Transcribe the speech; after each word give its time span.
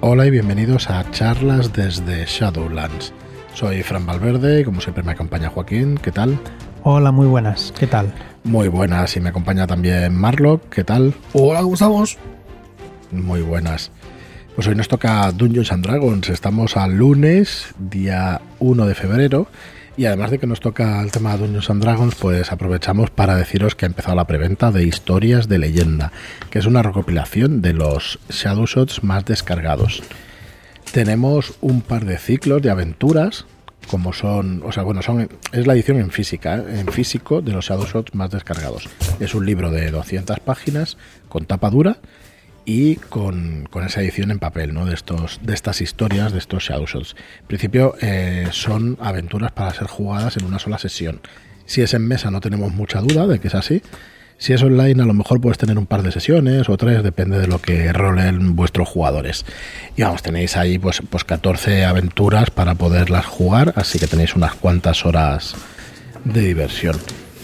Hola 0.00 0.26
y 0.26 0.30
bienvenidos 0.30 0.90
a 0.90 1.10
charlas 1.10 1.72
desde 1.72 2.24
Shadowlands. 2.26 3.12
Soy 3.54 3.82
Fran 3.82 4.06
Valverde 4.06 4.60
y 4.60 4.64
como 4.64 4.80
siempre 4.80 5.02
me 5.02 5.12
acompaña 5.12 5.48
Joaquín. 5.48 5.98
¿Qué 5.98 6.12
tal? 6.12 6.38
Hola, 6.82 7.10
muy 7.10 7.26
buenas. 7.26 7.72
¿Qué 7.78 7.86
tal? 7.86 8.12
Muy 8.44 8.68
buenas 8.68 9.16
y 9.16 9.20
me 9.20 9.30
acompaña 9.30 9.66
también 9.66 10.14
Marlock. 10.14 10.68
¿Qué 10.68 10.84
tal? 10.84 11.14
Hola, 11.32 11.62
¿cómo 11.62 11.74
estamos? 11.74 12.18
Muy 13.10 13.42
buenas. 13.42 13.90
Pues 14.54 14.68
hoy 14.68 14.74
nos 14.74 14.88
toca 14.88 15.32
Dungeons 15.32 15.72
and 15.72 15.84
Dragons. 15.84 16.28
Estamos 16.28 16.76
al 16.76 16.96
lunes, 16.96 17.74
día 17.78 18.40
1 18.60 18.86
de 18.86 18.94
febrero. 18.94 19.48
Y 19.98 20.04
además 20.04 20.30
de 20.30 20.38
que 20.38 20.46
nos 20.46 20.60
toca 20.60 21.00
el 21.00 21.10
tema 21.10 21.32
de 21.32 21.38
Dungeons 21.38 21.70
and 21.70 21.82
Dragons, 21.82 22.14
pues 22.16 22.52
aprovechamos 22.52 23.08
para 23.08 23.34
deciros 23.34 23.74
que 23.74 23.86
ha 23.86 23.88
empezado 23.88 24.14
la 24.14 24.26
preventa 24.26 24.70
de 24.70 24.84
Historias 24.84 25.48
de 25.48 25.58
Leyenda, 25.58 26.12
que 26.50 26.58
es 26.58 26.66
una 26.66 26.82
recopilación 26.82 27.62
de 27.62 27.72
los 27.72 28.18
Shadow 28.28 28.66
Shots 28.66 29.02
más 29.04 29.24
descargados. 29.24 30.02
Tenemos 30.92 31.54
un 31.62 31.80
par 31.80 32.04
de 32.04 32.18
ciclos 32.18 32.60
de 32.60 32.70
aventuras, 32.70 33.46
como 33.88 34.12
son, 34.12 34.62
o 34.66 34.72
sea, 34.72 34.82
bueno, 34.82 35.00
son 35.00 35.30
es 35.52 35.66
la 35.66 35.72
edición 35.72 35.98
en 35.98 36.10
física, 36.10 36.58
¿eh? 36.58 36.80
en 36.80 36.88
físico 36.88 37.40
de 37.40 37.52
los 37.52 37.64
Shadow 37.64 37.86
Shots 37.86 38.14
más 38.14 38.30
descargados. 38.30 38.90
Es 39.18 39.34
un 39.34 39.46
libro 39.46 39.70
de 39.70 39.90
200 39.90 40.40
páginas 40.40 40.98
con 41.30 41.46
tapa 41.46 41.70
dura 41.70 41.98
y 42.66 42.96
con, 42.96 43.68
esa 43.86 44.02
edición 44.02 44.32
en 44.32 44.40
papel, 44.40 44.74
¿no? 44.74 44.84
De 44.84 44.92
estos, 44.92 45.40
de 45.42 45.54
estas 45.54 45.80
historias, 45.80 46.32
de 46.32 46.38
estos 46.38 46.64
Shadowshots. 46.64 47.14
En 47.40 47.46
principio 47.46 47.94
eh, 48.02 48.48
son 48.50 48.98
aventuras 49.00 49.52
para 49.52 49.72
ser 49.72 49.86
jugadas 49.86 50.36
en 50.36 50.44
una 50.44 50.58
sola 50.58 50.76
sesión. 50.76 51.20
Si 51.64 51.80
es 51.80 51.94
en 51.94 52.06
mesa 52.06 52.30
no 52.30 52.40
tenemos 52.40 52.74
mucha 52.74 53.00
duda 53.00 53.26
de 53.26 53.38
que 53.38 53.48
es 53.48 53.54
así. 53.54 53.82
Si 54.38 54.52
es 54.52 54.62
online 54.62 55.02
a 55.02 55.06
lo 55.06 55.14
mejor 55.14 55.40
puedes 55.40 55.56
tener 55.56 55.78
un 55.78 55.86
par 55.86 56.02
de 56.02 56.12
sesiones 56.12 56.68
o 56.68 56.76
tres, 56.76 57.02
depende 57.02 57.38
de 57.38 57.46
lo 57.46 57.60
que 57.62 57.92
rolen 57.92 58.56
vuestros 58.56 58.88
jugadores. 58.88 59.46
Y 59.96 60.02
vamos, 60.02 60.22
tenéis 60.22 60.56
ahí 60.56 60.78
pues, 60.78 61.00
pues 61.08 61.24
14 61.24 61.84
aventuras 61.84 62.50
para 62.50 62.74
poderlas 62.74 63.24
jugar, 63.24 63.72
así 63.76 63.98
que 63.98 64.08
tenéis 64.08 64.34
unas 64.34 64.54
cuantas 64.54 65.06
horas 65.06 65.54
de 66.24 66.40
diversión 66.40 66.96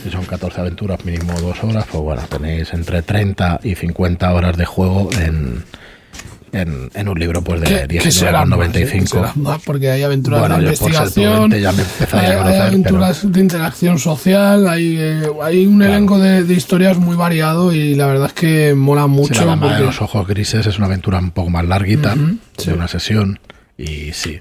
si 0.03 0.11
son 0.11 0.25
14 0.25 0.61
aventuras, 0.61 1.05
mínimo 1.05 1.33
dos 1.41 1.63
horas, 1.63 1.87
pues 1.91 2.03
bueno, 2.03 2.23
tenéis 2.29 2.73
entre 2.73 3.03
30 3.03 3.61
y 3.63 3.75
50 3.75 4.33
horas 4.33 4.57
de 4.57 4.65
juego 4.65 5.11
en, 5.21 5.63
en, 6.53 7.09
un 7.09 7.19
libro 7.19 7.43
pues 7.43 7.61
de 7.61 7.89
19,95. 7.89 9.35
Más, 9.37 9.63
porque 9.65 9.91
hay 9.91 10.03
aventuras 10.03 10.49
de 10.49 10.63
investigación, 10.63 11.53
hay, 11.53 11.65
aventuras 11.65 13.33
de 13.33 13.41
interacción 13.41 13.99
social, 13.99 14.69
hay, 14.69 14.97
eh, 14.99 15.23
hay 15.43 15.67
un 15.67 15.83
elenco 15.83 16.19
de, 16.19 16.53
historias 16.53 16.99
muy 16.99 17.17
variado 17.17 17.73
y 17.73 17.95
la 17.95 18.07
verdad 18.07 18.27
es 18.27 18.33
que 18.35 18.75
mola 18.75 19.07
mucho. 19.07 19.45
la 19.45 19.57
de 19.57 19.85
los 19.85 20.03
ojos 20.03 20.27
grises 20.27 20.67
es 20.67 20.77
una 20.79 20.87
aventura 20.87 21.19
un 21.19 21.31
poco 21.31 21.51
más 21.51 21.65
larguita, 21.65 22.15
de 22.15 22.73
una 22.73 22.89
sesión, 22.89 23.41
y 23.79 24.13
sí. 24.13 24.41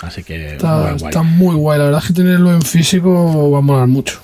Así 0.00 0.22
que 0.22 0.54
está 0.54 0.76
muy, 0.76 0.98
guay. 0.98 1.10
está 1.10 1.22
muy 1.22 1.54
guay. 1.56 1.78
La 1.78 1.84
verdad 1.86 2.00
es 2.02 2.06
que 2.06 2.12
tenerlo 2.12 2.52
en 2.54 2.62
físico 2.62 3.50
va 3.50 3.58
a 3.58 3.62
molar 3.62 3.88
mucho. 3.88 4.20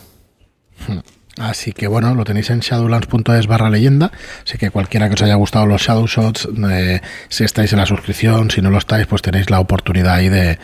Así 1.39 1.73
que 1.73 1.87
bueno, 1.87 2.15
lo 2.15 2.25
tenéis 2.25 2.51
en 2.51 2.61
shadowlands.es 2.61 3.47
barra 3.47 3.71
leyenda. 3.71 4.11
Así 4.45 4.59
que 4.59 4.71
cualquiera 4.71 5.09
que 5.09 5.15
os 5.15 5.23
haya 5.23 5.37
gustado 5.37 5.67
los 5.67 5.83
Shadow 5.83 6.07
Shots, 6.07 6.49
eh, 6.71 7.01
si 7.29 7.45
estáis 7.45 7.73
en 7.73 7.79
la 7.79 7.87
suscripción, 7.87 8.51
si 8.51 8.61
no 8.61 8.71
lo 8.71 8.79
estáis, 8.79 9.07
pues 9.07 9.23
tenéis 9.23 9.49
la 9.49 9.61
oportunidad 9.61 10.15
ahí 10.15 10.29
de, 10.29 10.59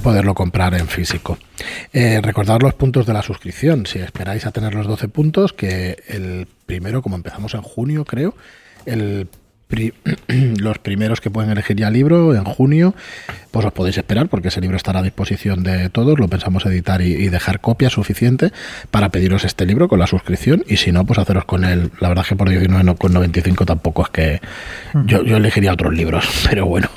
poderlo 0.00 0.34
comprar 0.34 0.74
en 0.74 0.86
físico. 0.86 1.38
Eh, 1.92 2.20
recordad 2.22 2.60
los 2.60 2.74
puntos 2.74 3.06
de 3.06 3.12
la 3.12 3.22
suscripción. 3.22 3.86
Si 3.86 3.98
esperáis 3.98 4.46
a 4.46 4.52
tener 4.52 4.74
los 4.74 4.86
12 4.86 5.08
puntos, 5.08 5.52
que 5.52 5.96
el 6.06 6.46
primero, 6.66 7.02
como 7.02 7.16
empezamos 7.16 7.54
en 7.54 7.62
junio, 7.62 8.04
creo, 8.04 8.36
el 8.86 9.28
los 10.58 10.78
primeros 10.78 11.20
que 11.20 11.30
pueden 11.30 11.50
elegir 11.50 11.76
ya 11.76 11.90
libro 11.90 12.34
en 12.34 12.44
junio, 12.44 12.94
pues 13.50 13.66
os 13.66 13.72
podéis 13.72 13.98
esperar 13.98 14.28
porque 14.28 14.48
ese 14.48 14.60
libro 14.60 14.76
estará 14.76 15.00
a 15.00 15.02
disposición 15.02 15.62
de 15.62 15.90
todos. 15.90 16.18
Lo 16.18 16.28
pensamos 16.28 16.66
editar 16.66 17.00
y, 17.02 17.28
dejar 17.28 17.60
copia 17.60 17.90
suficiente 17.90 18.52
para 18.90 19.08
pediros 19.08 19.44
este 19.44 19.66
libro 19.66 19.88
con 19.88 19.98
la 19.98 20.06
suscripción 20.06 20.64
y 20.68 20.76
si 20.76 20.92
no, 20.92 21.04
pues 21.04 21.18
haceros 21.18 21.44
con 21.44 21.64
él. 21.64 21.90
La 22.00 22.08
verdad 22.08 22.24
es 22.24 22.28
que 22.28 22.36
por 22.36 22.48
19,95 22.48 23.66
tampoco 23.66 24.02
es 24.02 24.08
que 24.10 24.40
yo, 25.06 25.20
elegiría 25.20 25.72
otros 25.72 25.94
libros, 25.94 26.26
pero 26.48 26.66
bueno, 26.66 26.88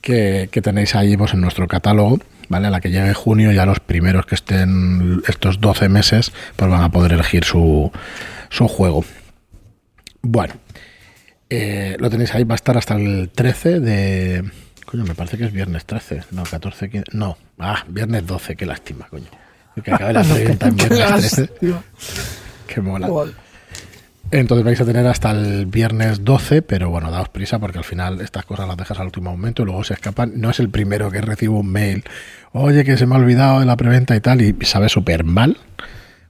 que, 0.00 0.48
tenéis 0.62 0.94
ahí 0.94 1.16
pues, 1.16 1.34
en 1.34 1.40
nuestro 1.40 1.66
catálogo. 1.66 2.18
¿Vale? 2.46 2.66
A 2.66 2.70
la 2.70 2.82
que 2.82 2.90
llegue 2.90 3.14
junio, 3.14 3.52
ya 3.52 3.64
los 3.64 3.80
primeros 3.80 4.26
que 4.26 4.34
estén 4.34 5.22
estos 5.26 5.62
12 5.62 5.88
meses, 5.88 6.30
pues 6.56 6.70
van 6.70 6.82
a 6.82 6.90
poder 6.90 7.14
elegir 7.14 7.42
su, 7.42 7.90
su 8.50 8.68
juego. 8.68 9.02
Bueno, 10.20 10.52
eh, 11.54 11.96
lo 11.98 12.10
tenéis 12.10 12.34
ahí, 12.34 12.44
va 12.44 12.54
a 12.54 12.56
estar 12.56 12.76
hasta 12.76 12.94
el 12.94 13.30
13 13.34 13.80
de... 13.80 14.50
Coño, 14.84 15.04
me 15.04 15.14
parece 15.14 15.38
que 15.38 15.44
es 15.44 15.52
viernes 15.52 15.84
13. 15.84 16.24
No, 16.30 16.44
14, 16.44 16.90
15... 16.90 17.04
No, 17.12 17.36
ah, 17.58 17.84
viernes 17.88 18.26
12, 18.26 18.56
qué 18.56 18.66
lástima, 18.66 19.06
coño. 19.08 19.28
Que 19.82 19.92
acabe 19.92 20.12
la 20.12 20.22
preventa 20.24 20.68
en 20.68 20.76
viernes 20.76 21.30
13. 21.32 21.50
Qué 22.66 22.80
mola. 22.80 23.08
Entonces 24.30 24.64
vais 24.64 24.80
a 24.80 24.84
tener 24.84 25.06
hasta 25.06 25.30
el 25.30 25.66
viernes 25.66 26.24
12, 26.24 26.62
pero 26.62 26.90
bueno, 26.90 27.10
daos 27.10 27.28
prisa 27.28 27.58
porque 27.58 27.78
al 27.78 27.84
final 27.84 28.20
estas 28.20 28.44
cosas 28.44 28.66
las 28.66 28.76
dejas 28.76 28.98
al 28.98 29.06
último 29.06 29.30
momento 29.30 29.62
y 29.62 29.66
luego 29.66 29.84
se 29.84 29.94
escapan. 29.94 30.32
No 30.36 30.50
es 30.50 30.58
el 30.60 30.70
primero 30.70 31.10
que 31.10 31.20
recibo 31.20 31.60
un 31.60 31.70
mail, 31.70 32.04
oye, 32.52 32.84
que 32.84 32.96
se 32.96 33.06
me 33.06 33.14
ha 33.14 33.18
olvidado 33.18 33.60
de 33.60 33.66
la 33.66 33.76
preventa 33.76 34.16
y 34.16 34.20
tal, 34.20 34.40
y 34.42 34.56
sabe 34.62 34.88
súper 34.88 35.24
mal, 35.24 35.58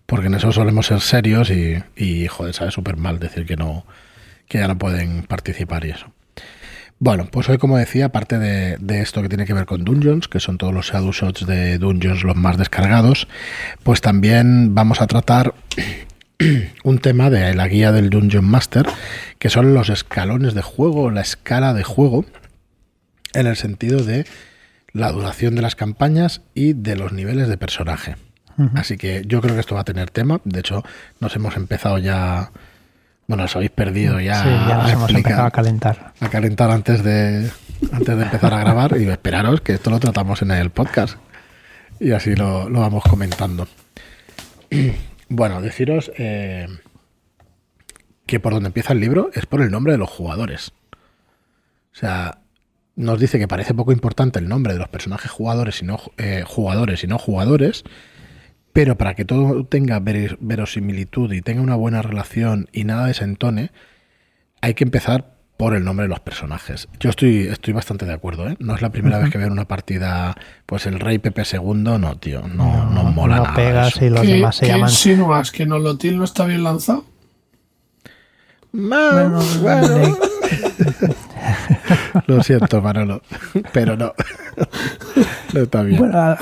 porque 0.07 0.27
en 0.27 0.35
eso 0.35 0.53
solemos 0.53 0.87
ser 0.87 1.01
serios 1.01 1.51
y, 1.51 1.83
y 1.97 2.27
joder, 2.29 2.53
sabe 2.53 2.73
súper 2.73 2.97
mal 2.97 3.19
decir 3.19 3.47
que 3.47 3.57
no, 3.57 3.87
que 4.49 4.59
ya 4.59 4.69
no 4.69 4.79
pueden 4.79 5.23
participar 5.25 5.85
y 5.85 5.91
eso. 5.91 6.13
Bueno, 6.99 7.27
pues 7.31 7.49
hoy, 7.49 7.59
como 7.59 7.77
decía, 7.77 8.07
aparte 8.07 8.39
de, 8.39 9.01
esto 9.03 9.21
que 9.21 9.29
tiene 9.29 9.47
que 9.47 9.53
ver 9.53 9.67
con 9.67 9.85
Dungeons, 9.85 10.29
que 10.29 10.41
son 10.41 10.59
todos 10.59 10.73
los 10.73 10.87
Shadow 10.87 11.13
Shots 11.13 11.47
de 11.47 11.79
Dungeons 11.79 12.23
los 12.23 12.37
más 12.37 12.57
descargados, 12.57 13.29
pues 13.83 14.01
también 14.01 14.75
vamos 14.75 15.03
a 15.03 15.07
tratar 15.07 15.55
un 16.85 16.99
tema 17.01 17.31
de 17.31 17.53
la 17.55 17.69
guía 17.69 17.93
del 17.93 18.11
Dungeon 18.11 18.45
Master, 18.45 18.87
que 19.39 19.51
son 19.51 19.75
los 19.75 19.91
escalones 19.91 20.55
de 20.55 20.63
juego, 20.63 21.11
la 21.11 21.21
escala 21.21 21.75
de 21.75 21.83
juego, 21.83 22.25
en 23.35 23.49
el 23.49 23.57
sentido 23.57 24.03
de 24.03 24.25
la 24.93 25.11
duración 25.11 25.57
de 25.57 25.63
las 25.63 25.75
campañas 25.75 26.43
y 26.55 26.73
de 26.73 26.97
los 26.97 27.13
niveles 27.13 27.49
de 27.49 27.59
personaje. 27.59 28.17
Así 28.77 28.97
que 28.97 29.25
yo 29.27 29.41
creo 29.41 29.55
que 29.55 29.61
esto 29.61 29.75
va 29.75 29.81
a 29.81 29.85
tener 29.85 30.11
tema. 30.11 30.41
De 30.45 30.61
hecho, 30.61 30.85
nos 31.19 31.35
hemos 31.35 31.57
empezado 31.57 31.99
ya 31.99 32.53
bueno, 33.27 33.45
os 33.45 33.57
habéis 33.57 33.71
perdido 33.71 34.21
ya. 34.21 34.43
Sí, 34.43 34.49
ya 34.69 34.77
nos 34.77 34.93
hemos 34.93 35.11
empezado 35.11 35.47
a 35.47 35.51
calentar. 35.51 36.13
A 36.21 36.29
calentar 36.29 36.71
antes 36.71 37.03
de, 37.03 37.51
antes 37.93 38.17
de 38.17 38.23
empezar 38.23 38.53
a 38.53 38.61
grabar 38.61 38.97
y 39.01 39.09
esperaros 39.09 39.61
que 39.61 39.75
esto 39.75 39.91
lo 39.91 39.99
tratamos 39.99 40.43
en 40.43 40.51
el 40.51 40.71
podcast. 40.71 41.17
Y 42.01 42.13
así 42.13 42.35
lo, 42.35 42.69
vamos 42.71 43.05
comentando. 43.05 43.69
Bueno, 45.27 45.63
deciros 45.63 46.13
eh, 46.19 46.69
que 48.27 48.39
por 48.39 48.53
donde 48.53 48.69
empieza 48.69 48.93
el 48.93 49.01
libro 49.01 49.31
es 49.33 49.47
por 49.47 49.63
el 49.63 49.71
nombre 49.71 49.95
de 49.95 49.99
los 49.99 50.11
jugadores. 50.11 50.73
O 51.93 51.97
sea, 51.97 52.39
nos 52.95 53.19
dice 53.19 53.39
que 53.39 53.49
parece 53.49 53.75
poco 53.75 53.91
importante 53.91 54.39
el 54.39 54.49
nombre 54.49 54.75
de 54.75 54.79
los 54.79 54.89
personajes 54.89 55.31
jugadores 55.31 55.81
y 55.81 55.87
no, 55.87 55.99
eh, 56.19 56.45
jugadores 56.47 57.03
y 57.05 57.07
no 57.07 57.19
jugadores 57.19 57.85
pero 58.75 58.99
para 58.99 59.15
que 59.15 59.25
todo 59.25 59.65
tenga 59.65 60.01
verosimilitud 60.01 61.33
y 61.33 61.41
tenga 61.43 61.63
una 61.63 61.77
buena 61.77 62.03
relación 62.03 62.69
y 62.73 62.83
nada 62.83 63.07
desentone, 63.07 63.71
hay 64.61 64.75
que 64.75 64.83
empezar 64.83 65.37
por 65.57 65.77
el 65.77 65.85
nombre 65.85 66.07
de 66.07 66.09
los 66.09 66.19
personajes. 66.19 66.89
Yo 66.99 67.11
estoy, 67.11 67.47
estoy 67.47 67.73
bastante 67.73 68.05
de 68.05 68.13
acuerdo, 68.13 68.49
¿eh? 68.49 68.57
No 68.59 68.75
es 68.75 68.83
la 68.83 68.91
primera 68.91 69.21
vez 69.21 69.31
que 69.31 69.39
veo 69.39 69.47
en 69.47 69.53
una 69.53 69.69
partida, 69.69 70.35
pues 70.67 70.87
el 70.87 70.99
rey 70.99 71.19
Pepe 71.19 71.45
II, 71.51 71.73
no, 71.83 72.17
tío, 72.19 72.49
no, 72.49 72.91
no, 72.91 73.05
mola 73.05 73.37
no 73.37 73.55
pegas 73.55 74.03
y 74.03 74.11
los 74.11 74.27
demás 74.27 74.57
se 74.57 74.67
llaman... 74.67 74.91
insinúas? 74.91 75.53
¿Que 75.53 75.67
Nolotil 75.67 76.19
no 76.19 76.25
está 76.25 76.45
bien 76.45 76.65
lanzado? 76.65 77.05
bueno. 78.73 79.39
Lo 82.27 82.43
siento, 82.43 82.81
Manolo, 82.81 83.23
pero 83.73 83.97
no. 83.97 84.13
No 85.53 85.61
está 85.63 85.83
bien. 85.83 85.99
Bueno, 85.99 86.37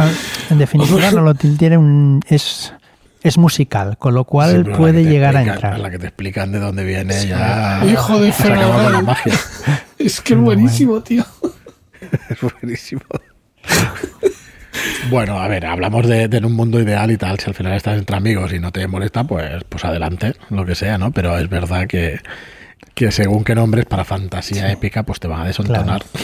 en 0.51 0.59
definitiva, 0.59 1.11
no 1.11 1.35
tiene 1.35 1.77
un. 1.77 2.21
Es, 2.29 2.73
es 3.23 3.39
musical, 3.39 3.97
con 3.99 4.15
lo 4.15 4.25
cual 4.25 4.65
puede 4.65 5.05
llegar 5.05 5.37
a 5.37 5.43
entrar. 5.43 5.79
La 5.79 5.91
que 5.91 5.99
te 5.99 6.07
explican 6.07 6.53
de 6.53 6.61
dónde 6.61 6.85
viene 6.85 7.27
ya. 7.27 7.83
Hijo 7.85 8.21
de 8.21 8.33
la 8.49 9.03
magia. 9.03 9.35
Es 9.99 10.21
que 10.21 10.35
es 10.35 10.41
buenísimo, 10.41 11.03
tío. 11.03 11.25
Es 12.29 12.41
buenísimo. 12.41 13.03
Bueno, 15.09 15.39
a 15.41 15.47
ver, 15.47 15.65
hablamos 15.67 16.09
de, 16.09 16.27
de, 16.27 16.39
un 16.39 16.55
mundo 16.55 16.81
ideal 16.81 17.13
y 17.13 17.17
tal. 17.17 17.39
Si 17.39 17.49
al 17.49 17.55
final 17.55 17.75
estás 17.75 17.97
entre 17.97 18.17
amigos 18.17 18.53
y 18.53 18.59
no 18.59 18.73
te 18.73 18.87
molesta, 18.89 19.23
pues, 19.25 19.63
pues 19.69 19.85
adelante, 19.85 20.35
lo 20.51 20.67
que 20.67 20.75
sea, 20.75 20.99
¿no? 20.99 21.13
Pero 21.13 21.39
es 21.39 21.49
verdad 21.49 21.87
que, 21.87 22.19
que 22.95 23.11
según 23.11 23.45
qué 23.45 23.55
nombres 23.55 23.87
para 23.87 24.05
fantasía 24.05 24.71
épica, 24.71 25.03
pues 25.03 25.21
te 25.21 25.29
van 25.29 25.43
a 25.43 25.47
desontonar. 25.47 26.05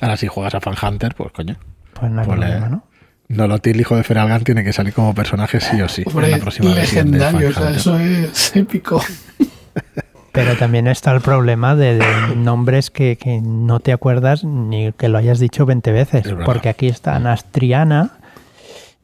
Ahora, 0.00 0.16
si 0.16 0.28
juegas 0.28 0.54
a 0.54 0.60
Fan 0.60 0.76
Hunter, 0.80 1.14
pues 1.14 1.32
coño. 1.32 1.56
Pues 1.94 2.12
no 2.12 2.20
hay 2.20 2.26
pues 2.26 2.38
problema, 2.38 2.68
¿no? 2.68 2.84
Nolotil, 3.28 3.80
hijo 3.80 3.96
de 3.96 4.04
Feralgan, 4.04 4.42
tiene 4.42 4.64
que 4.64 4.72
salir 4.72 4.94
como 4.94 5.14
personaje 5.14 5.60
sí 5.60 5.80
o 5.82 5.88
sí. 5.88 6.04
en 6.06 6.30
la 6.30 6.38
próxima 6.38 6.70
legendario, 6.70 7.50
o 7.50 7.52
sea, 7.52 7.70
eso 7.70 7.98
es 7.98 8.56
épico. 8.56 9.02
Pero 10.32 10.56
también 10.56 10.86
está 10.86 11.12
el 11.12 11.20
problema 11.20 11.74
de, 11.74 12.00
nombres 12.36 12.90
que, 12.90 13.16
que, 13.16 13.40
no 13.40 13.80
te 13.80 13.92
acuerdas 13.92 14.44
ni 14.44 14.92
que 14.92 15.08
lo 15.08 15.18
hayas 15.18 15.40
dicho 15.40 15.66
20 15.66 15.90
veces. 15.90 16.26
Porque 16.44 16.68
aquí 16.68 16.86
está 16.86 17.16
Anastriana 17.16 18.18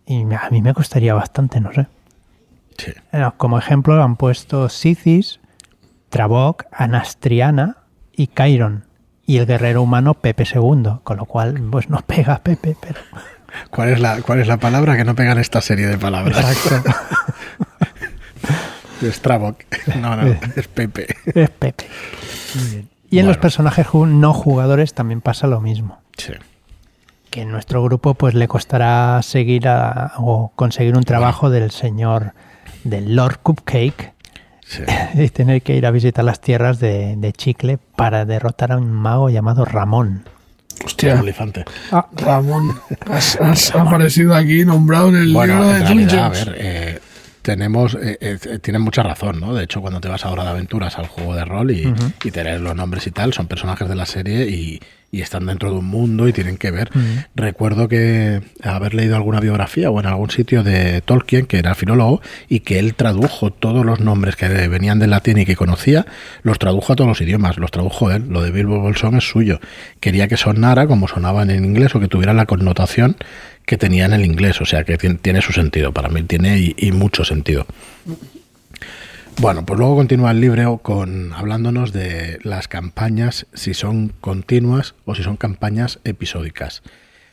y 0.07 0.23
a 0.23 0.49
mí 0.51 0.63
me 0.63 0.75
costaría 0.75 1.15
bastante, 1.15 1.61
no 1.61 1.73
sé. 1.73 1.87
Como 3.37 3.59
ejemplo 3.59 4.03
han 4.03 4.17
puesto 4.17 4.69
Sicis, 4.69 5.41
Trabok, 6.15 6.67
Anastriana 6.71 7.79
y 8.13 8.29
Chiron. 8.29 8.85
Y 9.27 9.39
el 9.39 9.47
guerrero 9.47 9.83
humano 9.83 10.15
Pepe 10.15 10.45
II, 10.45 11.01
con 11.03 11.17
lo 11.17 11.25
cual 11.25 11.61
pues 11.73 11.91
no 11.91 11.99
pega 12.07 12.39
Pepe, 12.39 12.77
pero... 12.81 13.01
¿Cuál 13.71 13.89
es 13.89 13.99
la, 13.99 14.23
cuál 14.23 14.39
es 14.39 14.47
la 14.47 14.59
palabra 14.59 14.97
que 14.97 15.03
no 15.03 15.17
pega 15.17 15.33
en 15.33 15.39
esta 15.39 15.61
serie 15.61 15.89
de 15.89 15.99
palabras? 15.99 16.39
Exacto. 16.39 16.93
es 19.03 19.21
Trabok. 19.21 19.57
No, 20.01 20.15
no, 20.15 20.37
es 20.57 20.69
Pepe. 20.69 21.17
Es 21.27 21.51
Pepe. 21.51 21.87
Y 23.11 23.19
en 23.19 23.27
los 23.27 23.39
personajes 23.39 23.87
no 23.93 24.33
jugadores 24.33 24.95
también 24.95 25.21
pasa 25.21 25.49
lo 25.49 25.61
mismo. 25.61 26.01
Sí 26.17 26.35
que 27.31 27.43
en 27.43 27.51
nuestro 27.51 27.83
grupo 27.83 28.15
pues 28.15 28.35
le 28.35 28.47
costará 28.47 29.21
seguir 29.23 29.65
o 30.19 30.53
conseguir 30.55 30.97
un 30.97 31.03
trabajo 31.03 31.51
del 31.51 31.73
señor 31.73 32.33
del 32.85 33.17
Lord 33.17 33.41
Cupcake 33.43 34.14
y 35.15 35.29
tener 35.31 35.63
que 35.63 35.77
ir 35.77 35.87
a 35.87 35.91
visitar 35.91 36.25
las 36.25 36.41
tierras 36.41 36.81
de, 36.81 37.33
Chicle 37.37 37.79
para 37.97 38.25
derrotar 38.25 38.73
a 38.73 38.77
un 38.77 38.91
mago 38.91 39.31
llamado 39.31 39.65
Ramón. 39.65 40.25
Hostia, 40.85 41.21
elefante. 41.21 41.65
Ah, 41.93 42.07
Ramón, 42.13 42.77
has, 43.09 43.75
aparecido 43.75 44.35
aquí 44.35 44.65
nombrado 44.65 45.09
en 45.11 45.17
el 45.17 45.33
libro 45.33 45.69
de 45.69 45.81
Dungeons. 45.81 46.15
A 46.15 46.29
ver, 46.29 46.57
eh, 46.59 47.01
tenemos, 47.45 47.95
eh, 47.95 48.17
eh, 48.21 48.59
tienen 48.61 48.81
mucha 48.81 49.03
razón, 49.03 49.39
¿no? 49.39 49.55
De 49.55 49.65
hecho, 49.65 49.83
cuando 49.83 50.01
te 50.01 50.09
vas 50.09 50.25
ahora 50.25 50.45
de 50.45 50.51
aventuras 50.51 50.99
al 50.99 51.09
juego 51.09 51.35
de 51.35 51.45
rol 51.45 51.71
y, 51.71 51.93
y 52.25 52.31
te 52.31 52.43
lees 52.43 52.61
los 52.61 52.75
nombres 52.75 53.07
y 53.07 53.11
tal, 53.11 53.35
son 53.35 53.49
personajes 53.49 53.87
de 53.87 53.95
la 53.95 54.07
serie 54.07 54.49
y, 54.49 54.81
y 55.15 55.21
están 55.21 55.47
dentro 55.47 55.71
de 55.71 55.79
un 55.79 55.85
mundo 55.85 56.27
y 56.27 56.33
tienen 56.33 56.57
que 56.57 56.73
ver. 56.73 56.91
Recuerdo 57.37 57.87
que 57.87 58.41
haber 58.63 58.95
leído 58.95 59.15
alguna 59.15 59.39
biografía 59.39 59.89
o 59.89 60.01
en 60.01 60.07
algún 60.07 60.31
sitio 60.31 60.65
de 60.65 61.03
Tolkien, 61.03 61.47
que 61.47 61.59
era 61.59 61.77
filólogo, 61.77 62.21
y 62.49 62.61
que 62.61 62.81
él 62.81 62.95
tradujo 62.95 63.53
todos 63.53 63.87
los 63.87 64.01
nombres 64.01 64.35
que 64.35 64.49
venían 64.49 64.99
del 64.99 65.11
latín 65.11 65.39
y 65.39 65.45
que 65.45 65.55
conocía, 65.55 66.05
los 66.43 66.59
tradujo 66.59 66.95
a 66.95 66.97
todos 66.97 67.07
los 67.07 67.21
idiomas, 67.21 67.59
los 67.59 67.71
tradujo 67.71 68.11
él. 68.11 68.25
Lo 68.29 68.43
de 68.43 68.51
Bilbo 68.51 68.81
Bolsón 68.81 69.17
es 69.17 69.29
suyo. 69.29 69.61
Quería 70.01 70.27
que 70.27 70.37
sonara 70.37 70.89
como 70.89 71.07
sonaban 71.07 71.49
en 71.51 71.65
inglés 71.65 71.95
o 71.95 72.01
que 72.01 72.09
tuviera 72.09 72.33
la 72.33 72.47
connotación 72.47 73.17
que 73.67 73.79
tenía 73.79 74.07
en 74.07 74.13
el 74.13 74.25
inglés, 74.25 74.61
o 74.61 74.65
sea 74.65 74.85
que 74.85 74.97
tiene 74.97 75.41
su 75.43 75.53
sentido, 75.53 75.93
para 75.93 76.09
mí 76.09 76.23
tiene 76.23 76.75
y 76.77 76.93
mucho 76.93 77.25
sentido. 77.25 77.67
Bueno, 79.41 79.67
pues 79.67 79.79
luego 79.79 79.97
continúa 79.97 80.31
el 80.31 80.41
libro 80.41 80.79
con 80.79 81.33
hablándonos 81.33 81.93
de 81.93 82.39
las 82.43 82.69
campañas, 82.69 83.47
si 83.53 83.75
son 83.75 84.13
continuas 84.21 84.95
o 85.05 85.15
si 85.15 85.23
son 85.23 85.37
campañas 85.37 85.99
episódicas. 86.05 86.83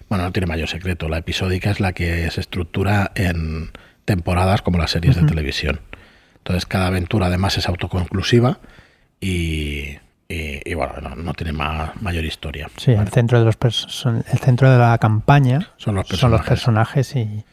Bueno, 0.10 0.26
no 0.26 0.32
tiene 0.32 0.48
mayor 0.48 0.68
secreto. 0.68 1.08
La 1.08 1.20
episódica 1.20 1.70
es 1.70 1.80
la 1.80 1.94
que 1.94 2.30
se 2.32 2.42
estructura 2.42 3.12
en 3.16 3.72
temporadas 4.04 4.62
como 4.62 4.80
las 4.80 4.92
series 4.92 5.16
de 5.16 5.24
televisión. 5.24 5.80
Entonces 6.38 6.66
cada 6.66 6.88
aventura 6.88 7.28
además 7.28 7.58
es 7.58 7.70
autoconclusiva 7.70 8.60
y, 9.22 9.98
bueno, 10.76 11.16
no, 11.16 11.34
tiene 11.34 11.54
mayor 11.54 12.26
historia. 12.26 12.70
Sí, 12.78 12.92
el 12.92 13.08
centro 13.10 13.40
de 13.40 13.46
los 13.46 14.06
el 14.06 14.40
centro 14.40 14.72
de 14.72 14.78
la 14.78 14.98
campaña 14.98 15.70
son 15.78 15.96
los 15.96 16.08
personajes, 16.08 16.20
son 16.20 16.32
los 16.32 16.42
personajes 16.42 17.16
y, 17.16 17.44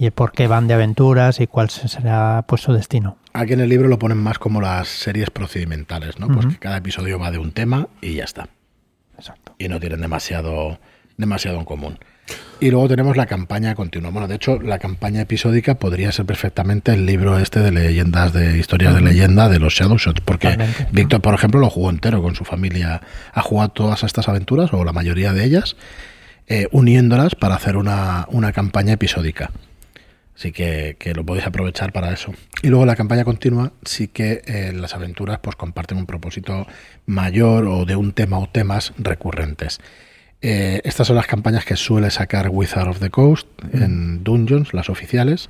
y 0.00 0.10
por 0.10 0.32
qué 0.32 0.46
van 0.46 0.66
de 0.66 0.74
aventuras 0.74 1.40
y 1.40 1.46
cuál 1.46 1.68
será 1.68 2.44
pues 2.48 2.62
su 2.62 2.72
destino. 2.72 3.18
Aquí 3.32 3.52
en 3.52 3.60
el 3.60 3.68
libro 3.68 3.86
lo 3.88 3.98
ponen 3.98 4.18
más 4.18 4.38
como 4.38 4.60
las 4.60 4.88
series 4.88 5.30
procedimentales, 5.30 6.18
¿no? 6.18 6.28
Pues 6.28 6.46
que 6.46 6.58
cada 6.58 6.78
episodio 6.78 7.18
va 7.18 7.30
de 7.30 7.38
un 7.38 7.52
tema 7.52 7.86
y 8.00 8.14
ya 8.14 8.24
está. 8.24 8.48
Exacto. 9.16 9.54
Y 9.58 9.68
no 9.68 9.78
tienen 9.78 10.00
demasiado, 10.00 10.80
demasiado 11.18 11.58
en 11.58 11.64
común. 11.64 11.98
Y 12.60 12.70
luego 12.70 12.88
tenemos 12.88 13.16
la 13.16 13.26
campaña 13.26 13.74
continua. 13.74 14.10
Bueno, 14.10 14.28
de 14.28 14.34
hecho, 14.34 14.60
la 14.60 14.78
campaña 14.78 15.22
episódica 15.22 15.76
podría 15.76 16.12
ser 16.12 16.26
perfectamente 16.26 16.92
el 16.92 17.06
libro 17.06 17.38
este 17.38 17.60
de 17.60 17.72
leyendas, 17.72 18.32
de 18.32 18.58
historias 18.58 18.94
de 18.94 19.00
leyenda 19.00 19.48
de 19.48 19.58
los 19.58 19.72
Shadow 19.72 19.96
Shots, 19.96 20.20
porque 20.20 20.58
Víctor, 20.92 21.22
por 21.22 21.34
ejemplo, 21.34 21.58
lo 21.58 21.70
jugó 21.70 21.88
entero 21.88 22.22
con 22.22 22.34
su 22.34 22.44
familia. 22.44 23.00
Ha 23.32 23.42
jugado 23.42 23.70
todas 23.70 24.02
estas 24.02 24.28
aventuras, 24.28 24.72
o 24.74 24.84
la 24.84 24.92
mayoría 24.92 25.32
de 25.32 25.44
ellas, 25.44 25.76
eh, 26.48 26.68
uniéndolas 26.70 27.34
para 27.34 27.54
hacer 27.54 27.76
una, 27.76 28.26
una 28.30 28.52
campaña 28.52 28.92
episódica. 28.92 29.50
Así 30.40 30.52
que, 30.52 30.96
lo 31.14 31.22
podéis 31.22 31.46
aprovechar 31.46 31.92
para 31.92 32.14
eso. 32.14 32.32
Y 32.62 32.68
luego 32.68 32.86
la 32.86 32.96
campaña 32.96 33.24
continua, 33.24 33.72
sí 33.84 34.08
que 34.08 34.40
eh, 34.46 34.72
las 34.74 34.94
aventuras 34.94 35.38
pues 35.42 35.54
comparten 35.54 35.98
un 35.98 36.06
propósito 36.06 36.66
mayor 37.04 37.66
o 37.66 37.84
de 37.84 37.94
un 37.94 38.12
tema 38.12 38.38
o 38.38 38.48
temas 38.48 38.94
recurrentes. 38.96 39.80
Eh, 40.42 40.80
estas 40.84 41.06
son 41.06 41.16
las 41.16 41.26
campañas 41.26 41.64
que 41.64 41.76
suele 41.76 42.10
sacar 42.10 42.48
Wizard 42.50 42.88
of 42.88 42.98
the 42.98 43.10
Coast 43.10 43.46
en 43.72 44.24
Dungeons, 44.24 44.72
las 44.72 44.88
oficiales. 44.88 45.48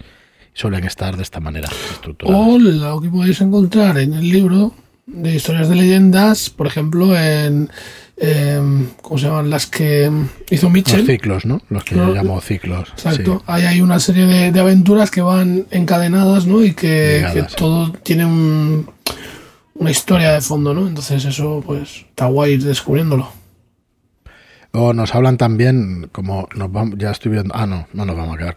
Suelen 0.52 0.84
estar 0.84 1.16
de 1.16 1.22
esta 1.22 1.40
manera 1.40 1.68
estructuradas. 1.92 2.48
O 2.48 2.58
lo 2.58 3.00
que 3.00 3.08
podéis 3.08 3.40
encontrar 3.40 3.98
en 3.98 4.14
el 4.14 4.28
libro 4.28 4.74
de 5.06 5.34
historias 5.34 5.68
de 5.68 5.76
leyendas, 5.76 6.50
por 6.50 6.66
ejemplo, 6.66 7.16
en 7.16 7.70
Em, 8.22 8.88
¿cómo 9.00 9.16
se 9.16 9.26
llaman? 9.26 9.48
Las 9.48 9.66
que 9.66 10.12
hizo 10.50 10.68
Mitchell. 10.68 10.98
Los 10.98 11.06
ciclos, 11.06 11.46
¿no? 11.46 11.62
Los 11.70 11.84
que 11.84 11.94
yo 11.94 12.12
llamo 12.12 12.38
ciclos. 12.42 12.90
Exacto. 12.90 13.42
Ahí 13.46 13.64
hay 13.64 13.80
una 13.80 13.98
serie 13.98 14.52
de, 14.52 14.60
aventuras 14.60 15.10
que 15.10 15.22
van 15.22 15.66
encadenadas, 15.70 16.46
¿no? 16.46 16.62
Y 16.62 16.74
que, 16.74 17.46
todo 17.56 17.92
tiene 17.92 18.26
una 18.26 19.90
historia 19.90 20.32
de 20.32 20.42
fondo, 20.42 20.74
¿no? 20.74 20.86
Entonces 20.86 21.24
eso, 21.24 21.62
pues, 21.64 22.04
está 22.10 22.26
guay 22.26 22.52
ir 22.52 22.64
descubriéndolo. 22.64 23.32
O 24.72 24.92
nos 24.92 25.14
hablan 25.14 25.36
también, 25.36 26.08
como 26.12 26.48
nos 26.54 26.70
vamos, 26.70 26.94
ya 26.98 27.10
estoy 27.10 27.32
viendo, 27.32 27.52
ah, 27.56 27.66
no, 27.66 27.88
no 27.92 28.04
nos 28.04 28.16
vamos 28.16 28.36
a 28.36 28.38
quedar 28.38 28.56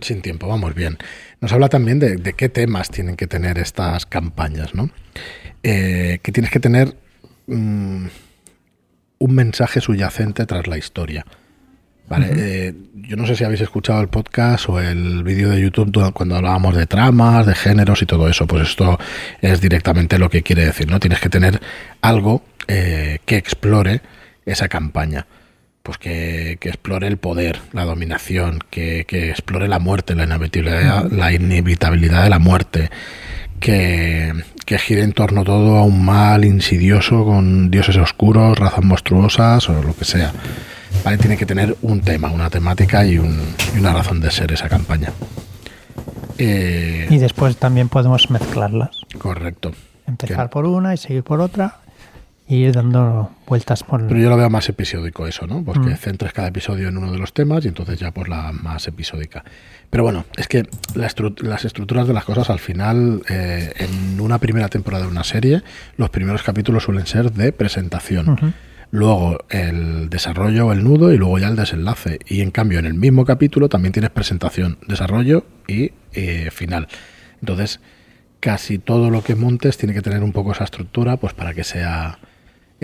sin 0.00 0.20
tiempo, 0.20 0.48
vamos 0.48 0.74
bien. 0.74 0.98
Nos 1.40 1.52
habla 1.52 1.68
también 1.68 2.00
de, 2.00 2.32
qué 2.32 2.48
temas 2.48 2.90
tienen 2.90 3.16
que 3.16 3.28
tener 3.28 3.58
estas 3.58 4.06
campañas, 4.06 4.74
¿no? 4.74 4.90
Eh, 5.62 6.18
que 6.22 6.32
tienes 6.32 6.50
que 6.50 6.60
tener... 6.60 6.96
Mm, 7.46 8.06
un 9.22 9.36
mensaje 9.36 9.80
subyacente 9.80 10.46
tras 10.46 10.66
la 10.66 10.76
historia. 10.76 11.24
Vale, 12.08 12.30
eh, 12.36 12.74
yo 12.94 13.16
no 13.16 13.24
sé 13.24 13.36
si 13.36 13.44
habéis 13.44 13.60
escuchado 13.60 14.00
el 14.00 14.08
podcast 14.08 14.68
o 14.68 14.80
el 14.80 15.22
vídeo 15.22 15.48
de 15.48 15.60
YouTube 15.60 16.12
cuando 16.12 16.34
hablábamos 16.34 16.74
de 16.74 16.86
tramas, 16.86 17.46
de 17.46 17.54
géneros 17.54 18.02
y 18.02 18.06
todo 18.06 18.28
eso. 18.28 18.48
Pues 18.48 18.70
esto 18.70 18.98
es 19.40 19.60
directamente 19.60 20.18
lo 20.18 20.28
que 20.28 20.42
quiere 20.42 20.66
decir, 20.66 20.90
¿no? 20.90 20.98
Tienes 20.98 21.20
que 21.20 21.28
tener 21.28 21.60
algo 22.00 22.42
eh, 22.66 23.20
que 23.24 23.36
explore 23.36 24.00
esa 24.44 24.68
campaña. 24.68 25.26
Pues 25.82 25.98
que, 25.98 26.52
explore 26.52 27.08
el 27.08 27.16
poder, 27.16 27.60
la 27.72 27.84
dominación, 27.84 28.60
que, 28.70 29.04
que 29.06 29.30
explore 29.30 29.66
la 29.66 29.80
muerte, 29.80 30.14
la 30.14 30.24
inevitabilidad, 30.24 31.10
la 31.10 31.32
inevitabilidad 31.32 32.22
de 32.22 32.30
la 32.30 32.38
muerte, 32.38 32.90
que, 33.58 34.32
que 34.64 34.78
gire 34.78 35.02
en 35.02 35.12
torno 35.12 35.44
todo 35.44 35.76
a 35.78 35.84
un 35.84 36.04
mal 36.04 36.44
insidioso 36.44 37.24
con 37.24 37.70
dioses 37.70 37.96
oscuros, 37.96 38.58
razas 38.58 38.84
monstruosas 38.84 39.68
o 39.68 39.82
lo 39.82 39.94
que 39.96 40.04
sea. 40.04 40.32
¿Vale? 41.04 41.18
Tiene 41.18 41.36
que 41.36 41.46
tener 41.46 41.76
un 41.82 42.00
tema, 42.00 42.30
una 42.30 42.48
temática 42.48 43.04
y, 43.04 43.18
una 43.18 43.92
razón 43.92 44.20
de 44.20 44.30
ser 44.30 44.52
esa 44.52 44.68
campaña. 44.68 45.10
Eh, 46.38 47.06
y 47.10 47.18
después 47.18 47.56
también 47.56 47.88
podemos 47.88 48.30
mezclarlas. 48.30 48.90
Correcto. 49.18 49.72
Empezar 50.06 50.50
por 50.50 50.66
una 50.66 50.94
y 50.94 50.96
seguir 50.96 51.22
por 51.22 51.40
otra 51.40 51.81
y 52.46 52.56
ir 52.56 52.72
dando 52.72 53.30
vueltas 53.46 53.82
por... 53.84 54.06
Pero 54.06 54.20
yo 54.20 54.28
lo 54.28 54.36
veo 54.36 54.50
más 54.50 54.68
episódico 54.68 55.26
eso, 55.26 55.46
¿no? 55.46 55.64
Porque 55.64 55.90
mm. 55.90 55.96
centres 55.96 56.32
cada 56.32 56.48
episodio 56.48 56.88
en 56.88 56.98
uno 56.98 57.12
de 57.12 57.18
los 57.18 57.32
temas 57.32 57.64
y 57.64 57.68
entonces 57.68 57.98
ya 57.98 58.12
pues 58.12 58.28
la 58.28 58.52
más 58.52 58.86
episódica. 58.88 59.44
Pero 59.90 60.02
bueno, 60.02 60.24
es 60.36 60.48
que 60.48 60.64
las 60.94 61.64
estructuras 61.64 62.08
de 62.08 62.14
las 62.14 62.24
cosas 62.24 62.50
al 62.50 62.58
final, 62.58 63.22
eh, 63.28 63.72
en 63.76 64.20
una 64.20 64.38
primera 64.38 64.68
temporada 64.68 65.04
de 65.04 65.10
una 65.10 65.24
serie, 65.24 65.62
los 65.96 66.10
primeros 66.10 66.42
capítulos 66.42 66.84
suelen 66.84 67.06
ser 67.06 67.32
de 67.32 67.52
presentación. 67.52 68.54
Luego 68.90 69.38
el 69.48 70.10
desarrollo 70.10 70.66
o 70.66 70.72
el 70.72 70.84
nudo 70.84 71.12
y 71.12 71.16
luego 71.16 71.38
ya 71.38 71.48
el 71.48 71.56
desenlace. 71.56 72.18
Y 72.26 72.42
en 72.42 72.50
cambio 72.50 72.78
en 72.78 72.86
el 72.86 72.94
mismo 72.94 73.24
capítulo 73.24 73.68
también 73.68 73.92
tienes 73.92 74.10
presentación, 74.10 74.78
desarrollo 74.86 75.46
y 75.68 75.92
eh, 76.12 76.50
final. 76.50 76.88
Entonces, 77.40 77.80
casi 78.40 78.78
todo 78.78 79.08
lo 79.10 79.22
que 79.22 79.34
montes 79.34 79.78
tiene 79.78 79.94
que 79.94 80.02
tener 80.02 80.22
un 80.22 80.32
poco 80.32 80.52
esa 80.52 80.64
estructura 80.64 81.16
pues 81.16 81.32
para 81.32 81.54
que 81.54 81.64
sea 81.64 82.18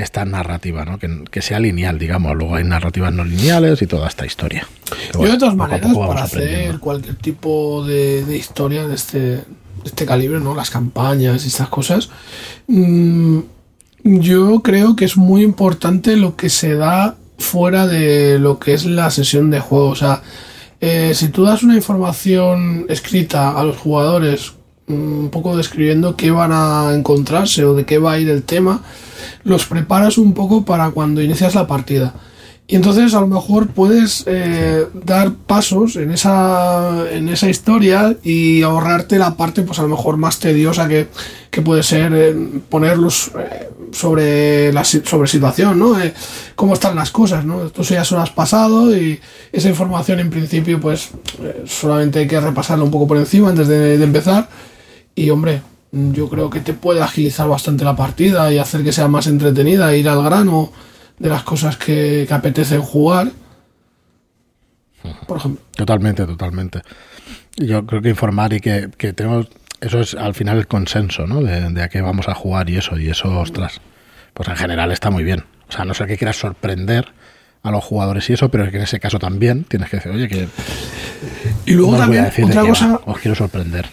esta 0.03 0.25
narrativa, 0.25 0.85
¿no? 0.85 0.99
que, 0.99 1.43
sea 1.43 1.59
lineal, 1.59 1.99
digamos. 1.99 2.37
Luego 2.37 2.55
hay 2.55 2.65
narrativas 2.65 3.13
no 3.13 3.25
lineales 3.25 3.83
y 3.83 3.87
toda 3.87 4.07
esta 4.07 4.25
historia. 4.25 4.67
Yo 5.13 5.23
de 5.23 5.37
todas 5.37 5.57
maneras, 5.57 5.95
para 5.97 6.23
hacer 6.23 6.79
cualquier 6.79 7.17
tipo 7.17 7.85
de, 7.85 8.25
historia 8.37 8.87
de 8.87 8.95
este, 8.95 9.41
este 9.85 10.07
calibre, 10.07 10.39
¿no? 10.39 10.55
Las 10.55 10.71
campañas 10.71 11.45
y 11.45 11.49
estas 11.49 11.69
cosas, 11.69 12.11
mm, 12.69 13.41
yo 14.05 14.63
creo 14.63 14.95
que 14.95 15.05
es 15.05 15.17
muy 15.17 15.43
importante 15.43 16.17
lo 16.17 16.37
que 16.37 16.49
se 16.49 16.75
da 16.75 17.17
fuera 17.39 17.89
de 17.89 18.39
lo 18.39 18.61
que 18.61 18.75
es 18.75 18.85
la 18.85 19.11
sesión 19.11 19.51
de 19.51 19.59
juego. 19.59 19.89
O 19.89 19.97
sea, 19.97 20.23
eh, 20.81 21.13
si 21.15 21.29
tú 21.29 21.43
das 21.45 21.65
una 21.65 21.75
información 21.75 22.87
escrita 22.89 23.59
a 23.59 23.65
los 23.65 23.77
jugadores 23.77 24.53
mm, 24.87 24.93
un 24.93 25.31
poco 25.31 25.57
describiendo 25.57 26.15
qué 26.15 26.31
van 26.31 26.53
a 26.53 26.93
encontrarse 26.95 27.65
o 27.65 27.75
de 27.75 27.85
qué 27.85 27.99
va 27.99 28.13
a 28.13 28.19
ir 28.21 28.29
el 28.29 28.45
tema, 28.45 28.83
los 29.45 29.67
preparas 29.67 30.19
un 30.19 30.35
poco 30.35 30.65
para 30.65 30.91
cuando 30.91 31.23
inicias 31.23 31.55
la 31.55 31.67
partida. 31.67 32.15
Y 32.71 32.77
entonces 32.77 33.15
a 33.15 33.21
lo 33.23 33.27
mejor 33.27 33.69
puedes 33.69 34.25
eh, 34.27 34.87
dar 34.93 35.33
pasos 35.33 35.97
en 35.97 36.11
esa, 36.11 37.11
en 37.11 37.31
esa 37.31 37.49
historia 37.49 38.15
y 38.23 38.61
ahorrarte 38.61 39.19
la 39.19 39.37
parte 39.39 39.63
pues 39.63 39.79
a 39.79 39.83
lo 39.83 39.89
mejor 39.89 40.19
más 40.19 40.39
tediosa 40.39 40.87
que, 40.87 41.09
puede 41.65 41.83
ser 41.83 42.13
eh, 42.15 42.37
ponerlos 42.69 43.33
eh, 43.39 43.71
sobre 43.91 44.71
la 44.73 44.85
sobre 44.85 45.29
situación, 45.29 45.79
¿no? 45.79 45.97
cómo 46.55 46.75
están 46.75 46.95
las 46.95 47.11
cosas, 47.11 47.45
¿no? 47.45 47.67
Esto 47.67 47.83
ya 47.83 48.05
se 48.05 48.15
lo 48.15 48.21
has 48.21 48.31
pasado 48.31 48.97
y 48.97 49.19
esa 49.51 49.69
información 49.69 50.21
en 50.21 50.31
principio 50.31 50.79
pues 50.79 51.09
solamente 51.65 52.21
hay 52.21 52.29
que 52.29 52.39
repasarla 52.39 52.85
un 52.85 52.93
poco 52.93 53.09
por 53.09 53.17
encima 53.17 53.49
antes 53.49 53.67
de 53.67 53.95
empezar 54.01 54.49
y 55.17 55.31
hombre, 55.31 55.63
yo 55.93 56.29
creo 56.29 56.51
que 56.51 56.61
te 56.61 56.75
puede 56.75 57.03
agilizar 57.03 57.49
bastante 57.49 57.85
la 57.85 57.97
partida 57.97 58.53
y 58.53 58.59
hacer 58.59 58.85
que 58.85 58.93
sea 58.93 59.09
más 59.09 59.27
entretenida, 59.27 59.95
ir 59.97 60.09
al 60.09 60.23
grano 60.23 60.73
de 61.19 61.29
las 61.29 61.43
cosas 61.43 61.77
que, 61.77 62.25
que 62.27 62.35
apetecen 62.35 62.81
jugar. 62.83 63.33
Por 65.27 65.39
ejemplo. 65.39 65.63
Totalmente, 65.75 66.27
totalmente. 66.27 66.83
Yo 67.57 67.85
creo 67.87 68.03
que 68.03 68.11
informar 68.11 68.53
y 68.53 68.61
que, 68.61 68.91
que 68.97 69.13
tenemos. 69.13 69.49
Eso 69.81 70.01
es 70.01 70.15
al 70.15 70.35
final 70.35 70.59
el 70.59 70.67
consenso, 70.67 71.27
¿no? 71.27 71.41
De, 71.41 71.83
a 71.83 71.89
qué 71.89 72.01
vamos 72.01 72.29
a 72.29 72.35
jugar 72.35 72.69
y 72.69 72.77
eso. 72.77 72.99
Y 72.99 73.09
eso, 73.09 73.39
ostras, 73.39 73.81
pues 74.35 74.49
en 74.49 74.57
general 74.57 74.93
está 74.93 75.11
muy 75.11 75.25
bien. 75.25 75.45
O 75.69 75.73
sea, 75.73 75.85
no 75.85 75.95
sé 75.95 76.07
que 76.07 76.17
quieras 76.17 76.37
sorprender 76.37 77.13
a 77.63 77.71
los 77.71 77.85
jugadores 77.85 78.29
y 78.31 78.33
eso, 78.33 78.51
pero 78.51 78.71
que 78.71 78.77
en 78.77 78.83
ese 78.83 79.01
caso 79.01 79.19
también 79.19 79.65
tienes 79.65 79.89
que 79.89 79.97
decir, 79.99 80.13
oye, 80.13 80.29
que. 80.29 80.49
Y 81.67 81.75
luego 81.75 81.97
también, 81.97 82.29
otra 82.45 82.63
cosa. 82.63 83.01
os 83.05 83.19
quiero 83.19 83.35
sorprender. 83.35 83.87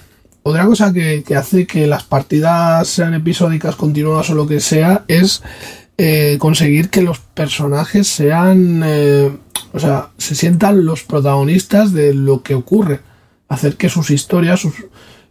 Otra 0.48 0.64
cosa 0.68 0.94
que, 0.94 1.24
que, 1.24 1.36
hace 1.36 1.66
que 1.66 1.88
las 1.88 2.04
partidas 2.04 2.88
sean 2.88 3.16
episódicas, 3.16 3.76
continuas 3.76 4.30
o 4.30 4.36
lo 4.36 4.46
que 4.46 4.60
sea, 4.60 5.04
es 5.08 5.42
eh, 5.98 6.38
conseguir 6.40 6.92
que 6.92 7.02
los 7.02 7.18
personajes 7.18 8.08
sean, 8.08 8.84
eh, 8.86 9.36
o 9.74 9.80
sea, 9.80 10.10
se 10.20 10.36
sientan 10.36 10.86
los 10.86 11.02
protagonistas 11.02 11.94
de 11.94 12.14
lo 12.14 12.44
que 12.44 12.54
ocurre. 12.54 13.00
Hacer 13.48 13.76
que 13.76 13.90
sus 13.90 14.12
historias, 14.12 14.60
sus, 14.60 14.76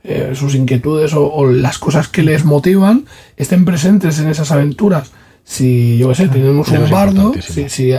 eh, 0.02 0.32
sus 0.34 0.56
inquietudes 0.56 1.12
o, 1.14 1.46
las 1.46 1.78
cosas 1.78 2.08
que 2.08 2.24
les 2.24 2.44
motivan 2.44 3.04
estén 3.36 3.64
presentes 3.64 4.18
en 4.18 4.28
esas 4.28 4.50
aventuras. 4.50 5.12
Si, 5.44 5.96
yo 5.96 6.08
qué 6.08 6.16
sé, 6.16 6.28
tenemos 6.28 6.70
un 6.70 6.90
bardo, 6.90 7.34
si, 7.40 7.68
si, 7.68 7.92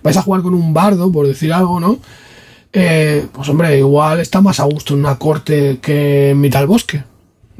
vais 0.00 0.16
a 0.16 0.22
jugar 0.22 0.42
con 0.42 0.54
un 0.54 0.72
bardo, 0.72 1.10
por 1.10 1.26
decir 1.26 1.52
algo, 1.52 1.80
¿no? 1.80 1.98
Pues 2.72 3.48
hombre, 3.48 3.78
igual 3.78 4.20
está 4.20 4.40
más 4.40 4.58
a 4.58 4.64
gusto 4.64 4.94
en 4.94 5.00
una 5.00 5.18
corte 5.18 5.78
que 5.80 6.30
en 6.30 6.40
mitad 6.40 6.60
del 6.60 6.68
bosque. 6.68 7.04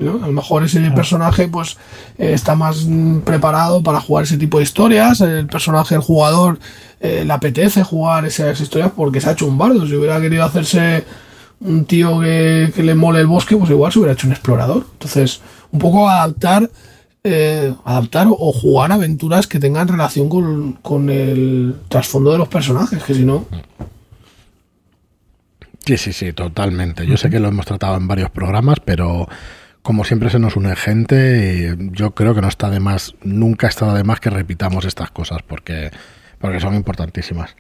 A 0.01 0.27
lo 0.27 0.33
mejor 0.33 0.65
ese 0.65 0.81
personaje 0.91 1.49
pues 1.49 1.77
eh, 2.19 2.33
está 2.33 2.55
más 2.55 2.87
preparado 3.25 3.83
para 3.83 4.01
jugar 4.01 4.25
ese 4.25 4.39
tipo 4.39 4.59
de 4.59 4.65
historias, 4.65 5.21
el 5.21 5.47
personaje, 5.47 5.95
el 5.95 6.01
jugador, 6.01 6.59
eh, 7.01 7.25
le 7.27 7.33
apetece 7.33 7.85
jugar 7.85 8.25
esas 8.25 8.61
historias 8.61 8.91
porque 8.97 9.21
se 9.21 9.29
ha 9.29 9.33
hecho 9.33 9.47
un 9.47 9.59
bardo. 9.59 9.87
Si 9.87 9.95
hubiera 9.95 10.21
querido 10.21 10.45
hacerse 10.45 11.05
un 11.61 11.85
tío 11.85 12.21
que, 12.21 12.73
le 12.77 12.95
mole 12.95 13.21
el 13.21 13.27
bosque, 13.27 13.57
pues 13.57 13.71
igual 13.71 13.93
se 13.93 13.99
hubiera 13.99 14.15
hecho 14.15 14.27
un 14.27 14.33
explorador. 14.33 14.87
Entonces, 14.93 15.41
un 15.71 15.79
poco 15.79 16.09
adaptar, 16.09 16.71
eh, 17.23 17.73
adaptar 17.85 18.27
o 18.29 18.53
jugar 18.53 18.93
aventuras 18.93 19.47
que 19.47 19.61
tengan 19.61 19.89
relación 19.89 20.29
con, 20.29 20.73
con 20.83 21.11
el 21.11 21.77
trasfondo 21.89 22.33
de 22.33 22.39
los 22.39 22.49
personajes, 22.49 23.03
que 23.05 23.15
si 23.15 23.25
no... 23.25 23.47
Sí, 25.85 25.97
sí, 25.97 26.13
sí, 26.13 26.33
totalmente. 26.33 27.07
Yo 27.07 27.17
sé 27.17 27.29
que 27.31 27.41
lo 27.41 27.49
hemos 27.49 27.67
tratado 27.67 27.97
en 27.97 28.07
varios 28.07 28.31
programas, 28.31 28.79
pero 28.85 29.29
como 29.83 30.05
siempre 30.05 30.31
se 30.31 30.39
nos 30.39 30.57
une 30.57 30.77
gente 30.77 31.77
y 31.77 31.91
yo 31.93 32.13
creo 32.13 32.35
que 32.35 32.41
no 32.41 32.49
está 32.49 32.71
de 32.71 32.81
más, 32.81 33.15
nunca 33.23 33.67
ha 33.67 33.71
estado 33.71 33.95
de 33.95 34.05
más 34.05 34.21
que 34.21 34.31
repitamos 34.31 34.85
estas 34.85 35.11
cosas 35.11 35.43
porque, 35.43 35.91
porque 36.39 36.61
son 36.61 36.75
importantísimas. 36.75 37.57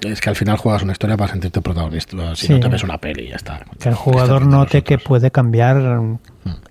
Es 0.00 0.20
que 0.20 0.30
al 0.30 0.36
final 0.36 0.56
juegas 0.56 0.82
una 0.82 0.92
historia 0.92 1.16
para 1.16 1.30
sentirte 1.30 1.60
protagonista, 1.60 2.34
si 2.34 2.48
no 2.48 2.58
te 2.58 2.68
ves 2.68 2.82
una 2.82 2.98
peli 2.98 3.24
y 3.24 3.28
ya 3.28 3.36
está. 3.36 3.64
Que 3.78 3.88
el 3.88 3.94
jugador 3.94 4.46
note 4.46 4.82
que 4.82 4.98
puede 4.98 5.30
cambiar 5.30 5.76
mm. 5.76 6.18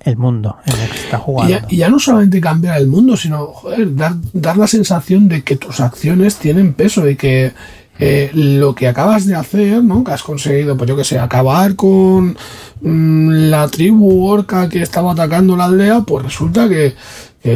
el 0.02 0.18
mundo 0.18 0.58
en 0.66 0.80
el 0.80 0.90
que 0.90 0.98
está 0.98 1.18
jugando. 1.18 1.60
Y 1.70 1.78
ya, 1.78 1.90
no 1.90 1.98
solamente 1.98 2.42
cambiar 2.42 2.78
el 2.78 2.88
mundo, 2.88 3.16
sino 3.16 3.54
dar, 3.92 4.16
dar 4.34 4.58
la 4.58 4.68
sensación 4.68 5.30
de 5.30 5.44
que 5.44 5.56
tus 5.56 5.80
acciones 5.80 6.38
tienen 6.38 6.74
peso 6.74 7.08
y 7.10 7.16
que 7.16 7.54
eh, 8.04 8.32
lo 8.34 8.74
que 8.74 8.88
acabas 8.88 9.28
de 9.28 9.36
hacer, 9.36 9.84
¿no? 9.84 10.04
Que 10.04 10.12
has 10.12 10.24
conseguido, 10.24 10.76
pues 10.76 10.90
yo 10.90 10.98
que 10.98 11.04
sé, 11.04 11.20
acabar 11.20 11.76
con 11.76 12.36
mm, 12.82 13.30
la 13.52 13.68
tribu 13.68 14.26
orca 14.26 14.68
que 14.70 14.82
estaba 14.82 15.12
atacando 15.12 15.56
la 15.56 15.66
aldea, 15.66 16.02
pues 16.02 16.26
resulta 16.26 16.68
que, 16.68 16.96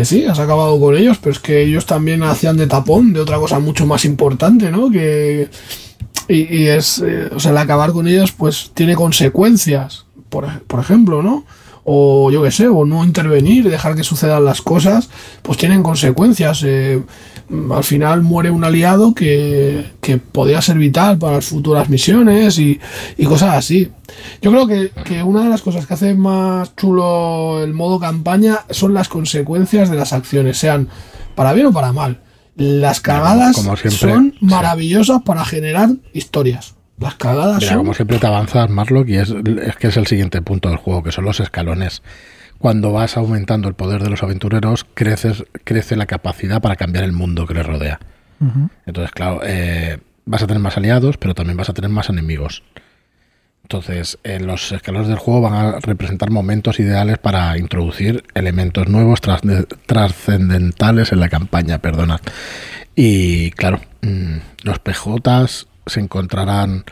sí, 0.05 0.23
has 0.25 0.37
acabado 0.37 0.79
con 0.79 0.95
ellos, 0.95 1.17
pero 1.17 1.31
es 1.31 1.39
que 1.39 1.63
ellos 1.63 1.87
también 1.87 2.21
hacían 2.21 2.57
de 2.57 2.67
tapón 2.67 3.11
de 3.11 3.21
otra 3.21 3.39
cosa 3.39 3.57
mucho 3.57 3.87
más 3.87 4.05
importante, 4.05 4.69
¿no? 4.69 4.91
Que, 4.91 5.49
y, 6.27 6.67
es, 6.67 6.99
eh, 6.99 7.31
o 7.35 7.39
sea, 7.39 7.49
el 7.49 7.57
acabar 7.57 7.91
con 7.91 8.07
ellos, 8.07 8.31
pues 8.31 8.69
tiene 8.75 8.93
consecuencias, 8.93 10.05
por, 10.29 10.61
por 10.67 10.79
ejemplo, 10.79 11.23
¿no? 11.23 11.43
o 11.87 12.31
yo 12.31 12.41
qué 12.41 12.49
sé, 12.49 12.67
o 12.67 12.83
no 12.83 13.05
intervenir, 13.05 13.69
dejar 13.69 13.95
que 13.95 14.03
sucedan 14.03 14.43
las 14.43 14.61
cosas, 14.61 15.07
pues 15.43 15.57
tienen 15.59 15.83
consecuencias. 15.83 16.63
Eh, 16.65 17.01
al 17.71 17.83
final 17.83 18.21
muere 18.21 18.49
un 18.49 18.63
aliado 18.63 19.13
que, 19.13 19.85
que 20.01 20.17
podía 20.17 20.61
ser 20.61 20.77
vital 20.77 21.17
para 21.17 21.35
las 21.35 21.45
futuras 21.45 21.89
misiones 21.89 22.57
y, 22.59 22.79
cosas 23.25 23.55
así. 23.55 23.91
Yo 24.41 24.51
creo 24.51 24.67
que, 24.67 24.91
que, 25.03 25.23
una 25.23 25.43
de 25.43 25.49
las 25.49 25.61
cosas 25.61 25.85
que 25.85 25.93
hace 25.93 26.15
más 26.15 26.75
chulo 26.75 27.63
el 27.63 27.73
modo 27.73 27.99
campaña 27.99 28.59
son 28.69 28.93
las 28.93 29.09
consecuencias 29.09 29.89
de 29.89 29.97
las 29.97 30.13
acciones, 30.13 30.57
sean 30.57 30.87
para 31.35 31.53
bien 31.53 31.67
o 31.67 31.73
para 31.73 31.91
mal. 31.91 32.21
Las 32.55 33.01
cagadas 33.01 33.57
son 33.89 34.35
maravillosas 34.39 35.21
para 35.23 35.43
generar 35.43 35.89
historias. 36.13 36.75
Las 36.97 37.15
cagadas 37.15 37.61
Mira, 37.61 37.75
como 37.75 37.93
siempre 37.93 38.19
te 38.19 38.27
avanzas, 38.27 38.69
Marlock, 38.69 39.09
y 39.09 39.17
es, 39.17 39.29
es 39.29 39.75
que 39.75 39.87
es 39.87 39.97
el 39.97 40.07
siguiente 40.07 40.41
punto 40.41 40.69
del 40.69 40.77
juego, 40.77 41.03
que 41.03 41.11
son 41.11 41.25
los 41.25 41.41
escalones. 41.41 42.01
Cuando 42.59 42.91
vas 42.91 43.17
aumentando 43.17 43.67
el 43.67 43.75
poder 43.75 44.01
de 44.03 44.09
los 44.09 44.23
aventureros, 44.23 44.85
creces, 44.93 45.43
crece 45.63 45.95
la 45.95 46.05
capacidad 46.05 46.61
para 46.61 46.75
cambiar 46.75 47.03
el 47.03 47.11
mundo 47.11 47.45
que 47.45 47.53
les 47.53 47.65
rodea. 47.65 47.99
Entonces, 48.85 49.11
claro, 49.11 49.41
eh, 49.43 49.97
vas 50.25 50.43
a 50.43 50.47
tener 50.47 50.61
más 50.61 50.77
aliados, 50.77 51.17
pero 51.17 51.33
también 51.33 51.57
vas 51.57 51.69
a 51.69 51.73
tener 51.73 51.89
más 51.89 52.09
enemigos. 52.09 52.63
Entonces, 53.63 54.19
los 54.23 54.71
escalones 54.71 55.07
del 55.07 55.17
juego 55.17 55.41
van 55.41 55.53
a 55.53 55.79
representar 55.79 56.29
momentos 56.29 56.79
ideales 56.79 57.17
para 57.17 57.57
introducir 57.57 58.23
elementos 58.35 58.87
nuevos, 58.87 59.21
trascendentales 59.87 61.11
en 61.11 61.19
la 61.19 61.29
campaña, 61.29 61.79
perdona. 61.79 62.19
Y 62.95 63.49
claro, 63.51 63.81
mm, 64.03 64.37
los 64.63 64.77
PJs 64.79 65.67
se 65.87 65.99
encontrarán 65.99 66.83